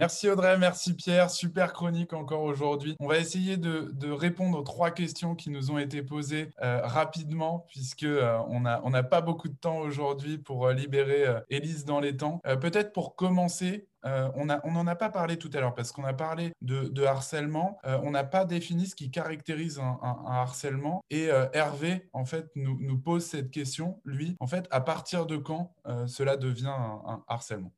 [0.00, 1.28] Merci Audrey, merci Pierre.
[1.28, 2.94] Super chronique encore aujourd'hui.
[3.00, 7.66] On va essayer de, répondre aux trois questions qui nous ont été posées euh, rapidement,
[7.68, 12.16] puisque euh, on n'a pas beaucoup de temps aujourd'hui pour euh, libérer Élise dans les
[12.16, 12.40] temps.
[12.60, 16.52] Peut-être pour commencer, on n'en a pas parlé tout à l'heure parce qu'on a parlé
[16.62, 17.78] de, harcèlement.
[17.84, 21.02] on n'a pas défini ce qui caractérise un, harcèlement.
[21.10, 24.00] Et Hervé, en fait, nous, pose cette question.
[24.04, 25.74] Lui, en fait, à partir de quand
[26.06, 27.72] cela devient un harcèlement?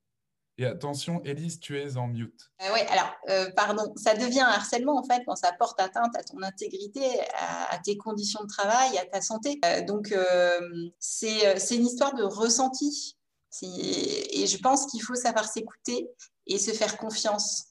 [0.60, 2.50] Et attention, Elise, tu es en mute.
[2.60, 6.14] Euh, oui, alors, euh, pardon, ça devient un harcèlement en fait quand ça porte atteinte
[6.14, 7.02] à ton intégrité,
[7.70, 9.58] à, tes conditions de travail, à ta santé.
[9.64, 10.14] Euh, donc,
[10.98, 13.16] c'est une histoire de ressenti.
[13.62, 16.08] Et je pense qu'il faut savoir s'écouter
[16.46, 17.68] et se faire confiance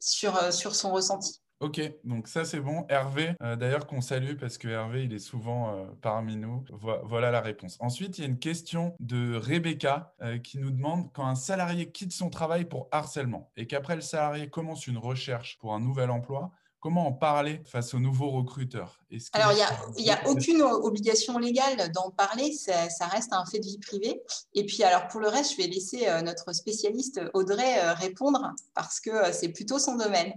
[0.00, 1.40] sur son ressenti.
[1.60, 2.84] Ok, donc ça c'est bon.
[2.90, 6.62] Hervé, euh, d'ailleurs qu'on salue parce que Hervé il est souvent euh, parmi nous.
[7.04, 7.78] voilà la réponse.
[7.80, 11.90] Ensuite, il y a une question de Rebecca euh, qui nous demande quand un salarié
[11.90, 16.10] quitte son travail pour harcèlement et qu'après le salarié commence une recherche pour un nouvel
[16.10, 19.00] emploi, comment en parler face aux nouveaux recruteurs
[19.32, 19.52] Alors,
[19.96, 23.78] il n'y a, aucune obligation légale d'en parler, ça, ça, reste un fait de vie
[23.78, 24.20] privée.
[24.52, 29.32] Et puis, alors pour le reste, je vais laisser notre spécialiste Audrey répondre parce que
[29.32, 30.34] c'est plutôt son domaine.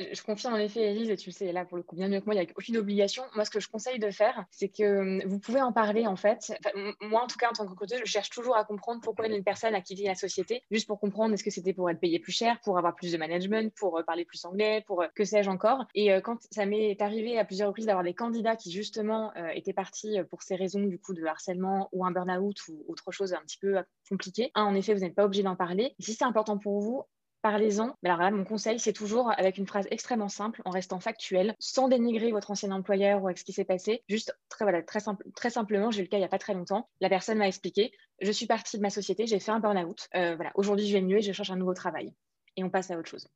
[0.00, 2.08] Euh, je confirme en effet, Elise, et tu le sais là pour le coup bien
[2.08, 3.24] mieux que moi, il n'y a aucune obligation.
[3.34, 6.16] Moi, ce que je conseille de faire, c'est que hum, vous pouvez en parler en
[6.16, 6.52] fait.
[7.00, 9.74] moi, en tout cas, en tant que je cherche toujours à comprendre pourquoi une personne
[9.74, 12.58] a quitté la société, juste pour comprendre est-ce que c'était pour être payé plus cher,
[12.62, 15.84] pour avoir plus de management, pour euh, parler plus anglais, pour euh, que sais-je encore.
[15.94, 20.18] Et quand ça m'est arrivé à plusieurs reprises d'avoir des candidats qui justement étaient partis
[20.30, 23.58] pour ces raisons du coup de harcèlement ou un burn-out ou autre chose un petit
[23.58, 23.76] peu
[24.08, 25.94] compliqué, en effet, vous n'êtes pas obligé d'en parler.
[25.98, 27.04] Si c'est important pour vous,
[27.44, 27.94] parlez-en.
[28.32, 32.50] Mon conseil, c'est toujours avec une phrase extrêmement simple, en restant factuel, sans dénigrer votre
[32.50, 34.02] ancien employeur ou avec ce qui s'est passé.
[34.08, 36.88] Juste très, très simplement, j'ai eu le cas il n'y a pas très longtemps.
[37.02, 37.92] La personne m'a expliqué,
[38.22, 40.08] je suis partie de ma société, j'ai fait un burn-out.
[40.14, 42.14] Euh, voilà, aujourd'hui, je vais mieux et je cherche un nouveau travail.
[42.56, 43.28] Et on passe à autre chose.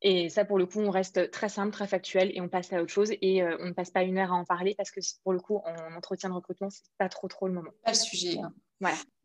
[0.00, 2.80] Et ça, pour le coup, on reste très simple, très factuel et on passe à
[2.80, 3.10] autre chose.
[3.20, 5.40] Et euh, on ne passe pas une heure à en parler parce que pour le
[5.40, 7.72] coup, en entretien de recrutement, c'est pas trop trop le moment.
[7.82, 8.38] Pas le sujet.
[8.38, 8.54] Hein.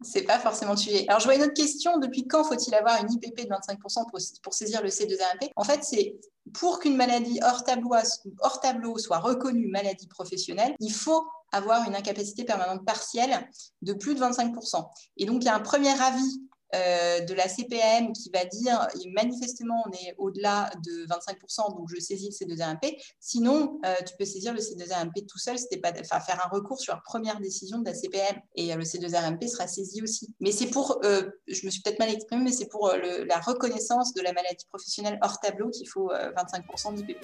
[0.02, 1.06] C'est pas forcément tué.
[1.08, 1.98] Alors, je vois une autre question.
[1.98, 4.10] Depuis quand faut-il avoir une IPP de 25%
[4.42, 6.16] pour, saisir le C2RMP En fait, c'est
[6.54, 12.86] pour qu'une maladie hors tableau soit reconnue maladie professionnelle, il faut avoir une incapacité permanente
[12.86, 13.50] partielle
[13.82, 14.88] de plus de 25%.
[15.18, 16.42] Et donc, il y a un premier avis
[16.76, 22.00] euh, de la CPM qui va dire manifestement on est au-delà de 25%, donc je
[22.00, 22.96] saisis le C2RMP.
[23.20, 27.02] Sinon, euh, tu peux saisir le C2RMP tout seul, pas, faire un recours sur la
[27.04, 30.34] première décision de la CPM et euh, le C2RMP sera saisi aussi.
[30.40, 34.22] Mais c'est pour, je me suis peut-être mal exprimée, mais c'est pour la reconnaissance de
[34.22, 37.18] la maladie professionnelle hors tableau qu'il faut 25% d'IPP.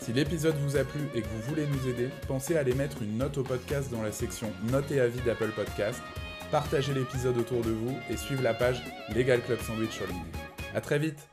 [0.00, 3.02] Si l'épisode vous a plu et que vous voulez nous aider, pensez à aller mettre
[3.02, 6.00] une note au podcast dans la section Notes et avis d'Apple Podcast
[6.50, 8.82] partagez l'épisode autour de vous et suivez la page
[9.14, 10.38] Legal Club Sandwich sur LinkedIn.
[10.74, 11.28] A très vite